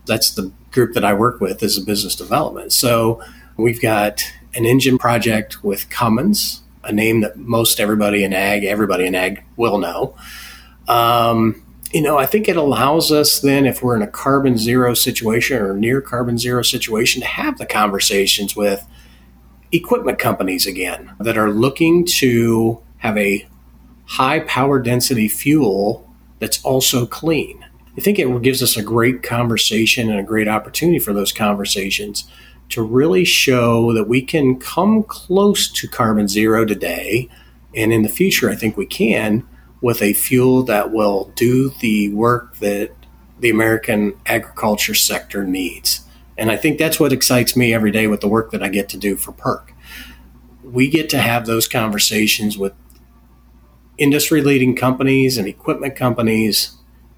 that's 0.05 0.31
the 0.31 0.51
group 0.71 0.93
that 0.93 1.05
I 1.05 1.13
work 1.13 1.39
with 1.39 1.63
is 1.63 1.77
a 1.77 1.81
business 1.81 2.15
development. 2.15 2.73
So 2.73 3.21
we've 3.55 3.81
got 3.81 4.23
an 4.53 4.65
engine 4.65 4.97
project 4.97 5.63
with 5.63 5.89
Cummins, 5.89 6.61
a 6.83 6.91
name 6.91 7.21
that 7.21 7.37
most 7.37 7.79
everybody 7.79 8.23
in 8.23 8.33
ag, 8.33 8.63
everybody 8.63 9.05
in 9.05 9.15
ag 9.15 9.43
will 9.55 9.77
know. 9.77 10.15
Um, 10.87 11.63
you 11.93 12.01
know, 12.01 12.17
I 12.17 12.25
think 12.25 12.47
it 12.47 12.55
allows 12.55 13.11
us 13.11 13.39
then, 13.39 13.65
if 13.65 13.83
we're 13.83 13.95
in 13.95 14.01
a 14.01 14.07
carbon 14.07 14.57
zero 14.57 14.93
situation 14.93 15.57
or 15.57 15.73
near 15.73 16.01
carbon 16.01 16.37
zero 16.37 16.61
situation, 16.61 17.21
to 17.21 17.27
have 17.27 17.57
the 17.57 17.65
conversations 17.65 18.55
with 18.55 18.85
equipment 19.71 20.19
companies 20.19 20.65
again 20.65 21.11
that 21.19 21.37
are 21.37 21.51
looking 21.51 22.05
to 22.05 22.81
have 22.97 23.17
a 23.17 23.47
high 24.05 24.39
power 24.41 24.79
density 24.79 25.27
fuel 25.27 26.07
that's 26.39 26.63
also 26.63 27.05
clean. 27.05 27.65
I 27.97 28.01
think 28.01 28.19
it 28.19 28.41
gives 28.41 28.63
us 28.63 28.77
a 28.77 28.83
great 28.83 29.21
conversation 29.21 30.09
and 30.09 30.19
a 30.19 30.23
great 30.23 30.47
opportunity 30.47 30.99
for 30.99 31.13
those 31.13 31.31
conversations 31.31 32.25
to 32.71 32.81
really 32.81 33.25
show 33.25 33.93
that 33.93 34.07
we 34.07 34.21
can 34.21 34.59
come 34.59 35.03
close 35.03 35.69
to 35.71 35.87
carbon 35.87 36.27
zero 36.27 36.65
today. 36.65 37.29
And 37.75 37.93
in 37.93 38.01
the 38.01 38.09
future, 38.09 38.49
I 38.49 38.55
think 38.55 38.77
we 38.77 38.85
can 38.85 39.47
with 39.81 40.01
a 40.01 40.13
fuel 40.13 40.63
that 40.63 40.91
will 40.91 41.31
do 41.35 41.69
the 41.79 42.09
work 42.13 42.57
that 42.57 42.91
the 43.39 43.49
American 43.49 44.13
agriculture 44.25 44.93
sector 44.93 45.43
needs. 45.43 46.01
And 46.37 46.51
I 46.51 46.57
think 46.57 46.77
that's 46.77 46.99
what 46.99 47.11
excites 47.11 47.55
me 47.55 47.73
every 47.73 47.91
day 47.91 48.07
with 48.07 48.21
the 48.21 48.27
work 48.27 48.51
that 48.51 48.63
I 48.63 48.69
get 48.69 48.89
to 48.89 48.97
do 48.97 49.15
for 49.15 49.31
PERC. 49.31 49.71
We 50.63 50.87
get 50.89 51.09
to 51.09 51.17
have 51.17 51.45
those 51.45 51.67
conversations 51.67 52.57
with 52.57 52.73
industry 53.97 54.41
leading 54.41 54.75
companies 54.75 55.37
and 55.37 55.47
equipment 55.47 55.95
companies 55.95 56.77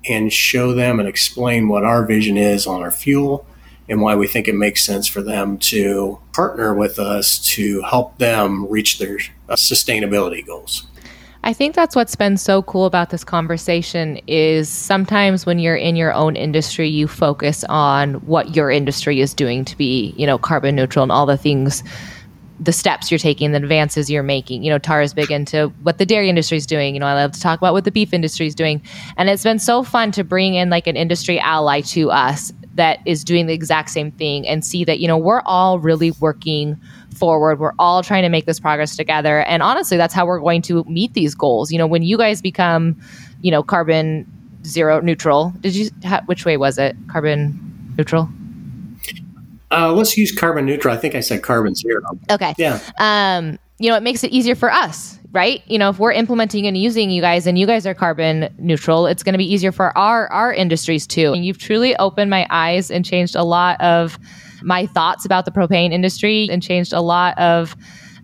and 0.10 0.34
show 0.34 0.74
them 0.74 1.00
and 1.00 1.08
explain 1.08 1.68
what 1.68 1.84
our 1.84 2.06
vision 2.06 2.38
is 2.38 2.66
on 2.66 2.82
our 2.82 2.92
fuel 2.92 3.46
and 3.90 4.02
why 4.02 4.16
we 4.16 4.28
think 4.28 4.48
it 4.48 4.56
makes 4.56 4.84
sense 4.84 5.08
for 5.08 5.22
them 5.22 5.58
to 5.58 6.20
partner 6.34 6.74
with 6.74 7.00
us 7.00 7.40
to 7.40 7.82
help 7.82 8.18
them 8.18 8.68
reach 8.70 8.98
their 8.98 9.18
uh, 9.50 9.56
sustainability 9.56 10.46
goals. 10.46 10.88
I 11.46 11.52
think 11.52 11.76
that's 11.76 11.94
what's 11.94 12.16
been 12.16 12.38
so 12.38 12.62
cool 12.64 12.86
about 12.86 13.10
this 13.10 13.26
conversation 13.26 14.18
is 14.28 14.70
sometimes 14.70 15.46
when 15.46 15.60
you're 15.60 15.76
in 15.76 15.98
your 15.98 16.14
own 16.14 16.38
industry, 16.38 16.88
you 16.88 17.06
focus 17.06 17.66
on 17.68 18.14
what 18.26 18.56
your 18.56 18.72
industry 18.72 19.20
is 19.20 19.34
doing 19.34 19.66
to 19.66 19.78
be, 19.78 20.14
you 20.16 20.26
know, 20.26 20.38
carbon 20.38 20.74
neutral 20.74 21.04
and 21.04 21.12
all 21.12 21.26
the 21.26 21.36
things, 21.36 21.84
the 22.62 22.72
steps 22.72 23.12
you're 23.12 23.18
taking, 23.18 23.52
the 23.52 23.58
advances 23.58 24.10
you're 24.10 24.24
making. 24.24 24.64
You 24.64 24.70
know, 24.70 24.80
Tara's 24.80 25.14
big 25.14 25.32
into 25.32 25.68
what 25.82 25.98
the 25.98 26.06
dairy 26.06 26.30
industry 26.30 26.56
is 26.56 26.66
doing. 26.66 26.94
You 26.94 27.02
know, 27.02 27.08
I 27.08 27.14
love 27.14 27.34
to 27.34 27.42
talk 27.42 27.60
about 27.60 27.74
what 27.74 27.84
the 27.84 27.92
beef 27.92 28.14
industry 28.14 28.48
is 28.48 28.56
doing. 28.56 28.82
And 29.18 29.30
it's 29.30 29.44
been 29.44 29.60
so 29.60 29.84
fun 29.84 30.14
to 30.14 30.24
bring 30.24 30.54
in 30.54 30.70
like 30.70 30.88
an 30.88 30.96
industry 30.96 31.42
ally 31.42 31.82
to 31.82 32.10
us 32.10 32.54
that 32.76 33.00
is 33.06 33.24
doing 33.24 33.46
the 33.46 33.54
exact 33.54 33.90
same 33.90 34.12
thing 34.12 34.48
and 34.48 34.66
see 34.66 34.84
that, 34.84 35.00
you 35.00 35.08
know, 35.08 35.18
we're 35.18 35.42
all 35.46 35.80
really 35.80 36.12
working 36.20 36.80
forward. 37.16 37.60
We're 37.60 37.74
all 37.78 38.02
trying 38.02 38.24
to 38.24 38.30
make 38.30 38.46
this 38.46 38.60
progress 38.60 38.96
together. 38.96 39.42
And 39.42 39.62
honestly, 39.62 39.98
that's 39.98 40.14
how 40.14 40.26
we're 40.26 40.40
going 40.40 40.62
to 40.64 40.84
meet 40.86 41.14
these 41.14 41.36
goals. 41.36 41.72
You 41.72 41.78
know, 41.78 41.88
when 41.88 42.02
you 42.02 42.18
guys 42.18 42.42
become, 42.42 43.00
you 43.42 43.52
know, 43.52 43.62
carbon 43.62 44.26
zero 44.66 45.02
neutral, 45.02 45.54
did 45.62 45.76
you, 45.76 45.90
which 46.26 46.46
way 46.46 46.58
was 46.58 46.78
it? 46.78 46.96
Carbon 47.08 47.94
neutral? 47.98 48.30
Uh, 49.70 49.92
let's 49.92 50.18
use 50.18 50.32
carbon 50.32 50.66
neutral. 50.66 50.94
I 50.94 50.98
think 50.98 51.16
I 51.16 51.20
said 51.20 51.44
carbon 51.44 51.76
zero. 51.76 52.02
Okay. 52.30 52.54
Yeah. 52.58 52.80
Um, 53.00 53.60
you 53.80 53.90
know, 53.90 53.96
it 53.96 54.04
makes 54.04 54.24
it 54.24 54.32
easier 54.32 54.56
for 54.56 54.72
us, 54.72 55.20
right? 55.34 55.64
You 55.66 55.80
know, 55.80 55.90
if 55.90 56.00
we're 56.00 56.14
implementing 56.14 56.68
and 56.68 56.78
using 56.78 57.10
you 57.10 57.20
guys 57.22 57.46
and 57.46 57.58
you 57.58 57.66
guys 57.66 57.86
are 57.86 57.94
carbon 57.94 58.54
neutral, 58.60 59.08
it's 59.08 59.24
going 59.24 59.34
to 59.34 59.38
be 59.38 59.52
easier 59.52 59.72
for 59.72 59.96
our 59.98 60.32
our 60.32 60.54
industries 60.54 61.06
too. 61.06 61.34
And 61.34 61.44
you've 61.44 61.58
truly 61.58 61.96
opened 61.98 62.30
my 62.30 62.48
eyes 62.50 62.90
and 62.90 63.04
changed 63.04 63.36
a 63.36 63.44
lot 63.44 63.82
of 63.82 64.18
my 64.62 64.86
thoughts 64.86 65.26
about 65.26 65.46
the 65.46 65.52
propane 65.52 65.92
industry 65.92 66.48
and 66.50 66.64
changed 66.64 66.94
a 66.94 67.02
lot 67.02 67.38
of 67.38 67.76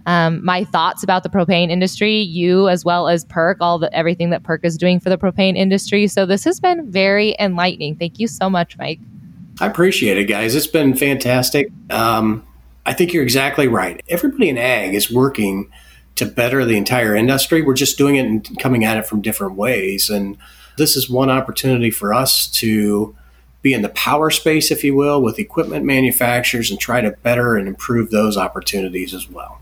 um, 0.06 0.44
my 0.44 0.64
thoughts 0.64 1.04
about 1.04 1.24
the 1.24 1.30
propane 1.30 1.70
industry, 1.70 2.20
you 2.20 2.70
as 2.70 2.86
well 2.86 3.08
as 3.10 3.26
PERC, 3.26 3.58
all 3.60 3.78
the 3.78 3.94
everything 3.94 4.30
that 4.30 4.44
PERC 4.44 4.60
is 4.64 4.78
doing 4.78 5.00
for 5.00 5.10
the 5.10 5.18
propane 5.18 5.58
industry. 5.58 6.08
So 6.08 6.26
this 6.26 6.44
has 6.46 6.60
been 6.60 6.90
very 6.90 7.36
enlightening. 7.40 7.98
Thank 7.98 8.20
you 8.20 8.28
so 8.28 8.50
much, 8.50 8.78
Mike. 8.78 9.00
I 9.60 9.68
appreciate 9.68 10.18
it, 10.18 10.26
guys. 10.26 10.56
It's 10.56 10.68
been 10.68 10.96
fantastic. 10.96 11.70
Um, 11.90 12.46
I 12.86 12.94
think 12.94 13.14
you're 13.14 13.24
exactly 13.24 13.68
right. 13.68 14.02
Everybody 14.08 14.50
in 14.50 14.58
ag 14.58 14.96
is 14.96 15.12
working 15.12 15.70
to 16.20 16.26
better 16.26 16.66
the 16.66 16.78
entire 16.78 17.16
industry. 17.16 17.62
We're 17.62 17.74
just 17.74 17.98
doing 17.98 18.18
it 18.18 18.26
and 18.26 18.60
coming 18.60 18.84
at 18.84 18.98
it 18.98 19.06
from 19.06 19.22
different 19.22 19.56
ways. 19.56 20.10
And 20.10 20.38
this 20.78 20.96
is 20.96 21.10
one 21.10 21.30
opportunity 21.30 21.92
for 21.92 22.14
us 22.14 22.48
to 22.52 23.16
be 23.62 23.74
in 23.74 23.82
the 23.82 23.90
power 23.90 24.30
space, 24.30 24.72
if 24.72 24.84
you 24.84 24.96
will, 24.96 25.22
with 25.22 25.40
equipment 25.40 25.86
manufacturers 25.86 26.72
and 26.72 26.80
try 26.80 27.02
to 27.02 27.12
better 27.12 27.56
and 27.56 27.68
improve 27.68 28.12
those 28.12 28.38
opportunities 28.38 29.14
as 29.14 29.30
well. 29.30 29.60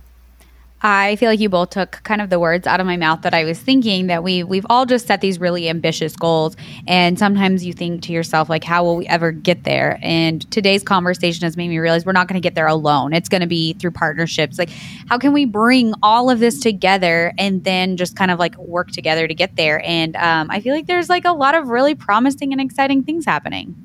I 0.89 1.17
feel 1.17 1.29
like 1.29 1.41
you 1.41 1.49
both 1.49 1.71
took 1.71 2.01
kind 2.03 2.21
of 2.21 2.29
the 2.29 2.39
words 2.39 2.65
out 2.65 2.79
of 2.79 2.85
my 2.85 2.95
mouth 2.95 3.23
that 3.23 3.33
I 3.33 3.43
was 3.43 3.59
thinking 3.59 4.07
that 4.07 4.23
we 4.23 4.45
we've 4.45 4.65
all 4.69 4.85
just 4.85 5.05
set 5.05 5.19
these 5.19 5.37
really 5.37 5.67
ambitious 5.67 6.15
goals 6.15 6.55
and 6.87 7.19
sometimes 7.19 7.65
you 7.65 7.73
think 7.73 8.03
to 8.03 8.13
yourself 8.13 8.47
like 8.47 8.63
how 8.63 8.85
will 8.85 8.95
we 8.95 9.05
ever 9.07 9.33
get 9.33 9.65
there? 9.65 9.99
And 10.01 10.49
today's 10.49 10.83
conversation 10.83 11.43
has 11.43 11.57
made 11.57 11.67
me 11.67 11.77
realize 11.77 12.05
we're 12.05 12.13
not 12.13 12.29
going 12.29 12.41
to 12.41 12.45
get 12.45 12.55
there 12.55 12.67
alone. 12.67 13.11
It's 13.11 13.27
going 13.27 13.41
to 13.41 13.47
be 13.47 13.73
through 13.73 13.91
partnerships. 13.91 14.57
Like 14.57 14.69
how 15.09 15.17
can 15.17 15.33
we 15.33 15.43
bring 15.43 15.93
all 16.01 16.29
of 16.29 16.39
this 16.39 16.61
together 16.61 17.33
and 17.37 17.65
then 17.65 17.97
just 17.97 18.15
kind 18.15 18.31
of 18.31 18.39
like 18.39 18.57
work 18.57 18.91
together 18.91 19.27
to 19.27 19.35
get 19.35 19.57
there? 19.57 19.85
And 19.85 20.15
um, 20.15 20.49
I 20.49 20.61
feel 20.61 20.73
like 20.73 20.87
there's 20.87 21.09
like 21.09 21.25
a 21.25 21.33
lot 21.33 21.53
of 21.53 21.67
really 21.67 21.95
promising 21.95 22.53
and 22.53 22.61
exciting 22.61 23.03
things 23.03 23.25
happening. 23.25 23.75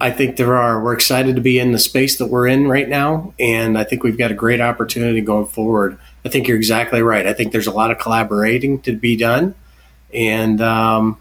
I 0.00 0.10
think 0.10 0.36
there 0.36 0.56
are. 0.56 0.82
We're 0.82 0.94
excited 0.94 1.36
to 1.36 1.42
be 1.42 1.58
in 1.58 1.72
the 1.72 1.78
space 1.78 2.16
that 2.16 2.28
we're 2.28 2.46
in 2.46 2.66
right 2.66 2.88
now, 2.88 3.34
and 3.38 3.76
I 3.76 3.84
think 3.84 4.02
we've 4.02 4.16
got 4.16 4.30
a 4.30 4.34
great 4.34 4.62
opportunity 4.62 5.20
going 5.20 5.44
forward. 5.44 5.98
I 6.24 6.28
think 6.28 6.48
you're 6.48 6.56
exactly 6.56 7.02
right. 7.02 7.26
I 7.26 7.32
think 7.32 7.52
there's 7.52 7.66
a 7.66 7.72
lot 7.72 7.90
of 7.90 7.98
collaborating 7.98 8.80
to 8.82 8.94
be 8.94 9.16
done, 9.16 9.54
and 10.12 10.60
um, 10.60 11.18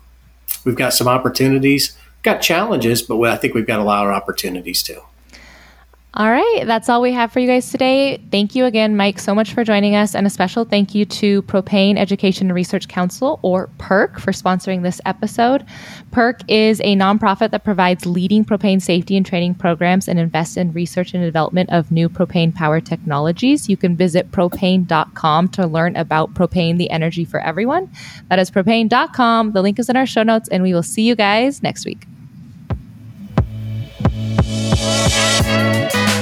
we've 0.66 0.76
got 0.76 0.94
some 0.94 1.08
opportunities. 1.08 1.98
We've 2.18 2.24
got 2.24 2.42
challenges, 2.42 3.02
but 3.02 3.22
I 3.22 3.38
think 3.38 3.54
we've 3.54 3.68
got 3.68 3.80
a 3.80 3.84
lot 3.84 4.08
of 4.08 4.14
opportunities 4.14 4.84
too. 4.84 5.02
All 6.16 6.30
right, 6.30 6.64
that's 6.66 6.90
all 6.90 7.02
we 7.02 7.12
have 7.12 7.32
for 7.32 7.40
you 7.40 7.46
guys 7.46 7.70
today. 7.70 8.20
Thank 8.32 8.56
you 8.56 8.66
again, 8.66 8.98
Mike, 8.98 9.20
so 9.20 9.36
much 9.36 9.54
for 9.54 9.64
joining 9.64 9.96
us. 9.96 10.16
And 10.16 10.26
a 10.26 10.30
special 10.32 10.66
thank 10.66 10.96
you 10.96 11.06
to 11.06 11.44
Propane 11.44 12.00
Education 12.00 12.52
Research 12.52 12.88
Council, 12.88 13.40
or 13.44 13.70
PERC, 13.78 14.20
for 14.20 14.32
sponsoring 14.32 14.82
this 14.82 15.00
episode. 15.06 15.64
PERC 16.10 16.42
is 16.48 16.80
a 16.80 16.96
nonprofit 16.96 17.52
that 17.52 17.64
provides 17.64 18.08
leading 18.08 18.44
propane 18.44 18.82
safety 18.82 19.18
and 19.18 19.26
training 19.26 19.54
programs 19.54 20.08
and 20.08 20.18
invests 20.18 20.58
in 20.58 20.74
research 20.74 21.14
and 21.14 21.24
development 21.24 21.70
of 21.70 21.92
new 21.92 22.10
propane 22.10 22.56
power 22.56 22.82
technologies. 22.82 23.70
You 23.70 23.78
can 23.78 23.96
visit 23.96 24.32
propane.com 24.32 25.50
to 25.50 25.68
learn 25.68 25.96
about 25.96 26.34
propane, 26.34 26.80
the 26.80 26.90
energy 26.90 27.24
for 27.24 27.40
everyone. 27.40 27.88
That 28.30 28.40
is 28.40 28.50
propane.com. 28.50 29.52
The 29.52 29.62
link 29.62 29.78
is 29.78 29.90
in 29.90 29.96
our 29.96 30.08
show 30.08 30.24
notes, 30.24 30.50
and 30.50 30.64
we 30.64 30.74
will 30.74 30.82
see 30.82 31.04
you 31.04 31.16
guys 31.16 31.62
next 31.62 31.86
week. 31.86 32.08
Bye. 34.90 36.19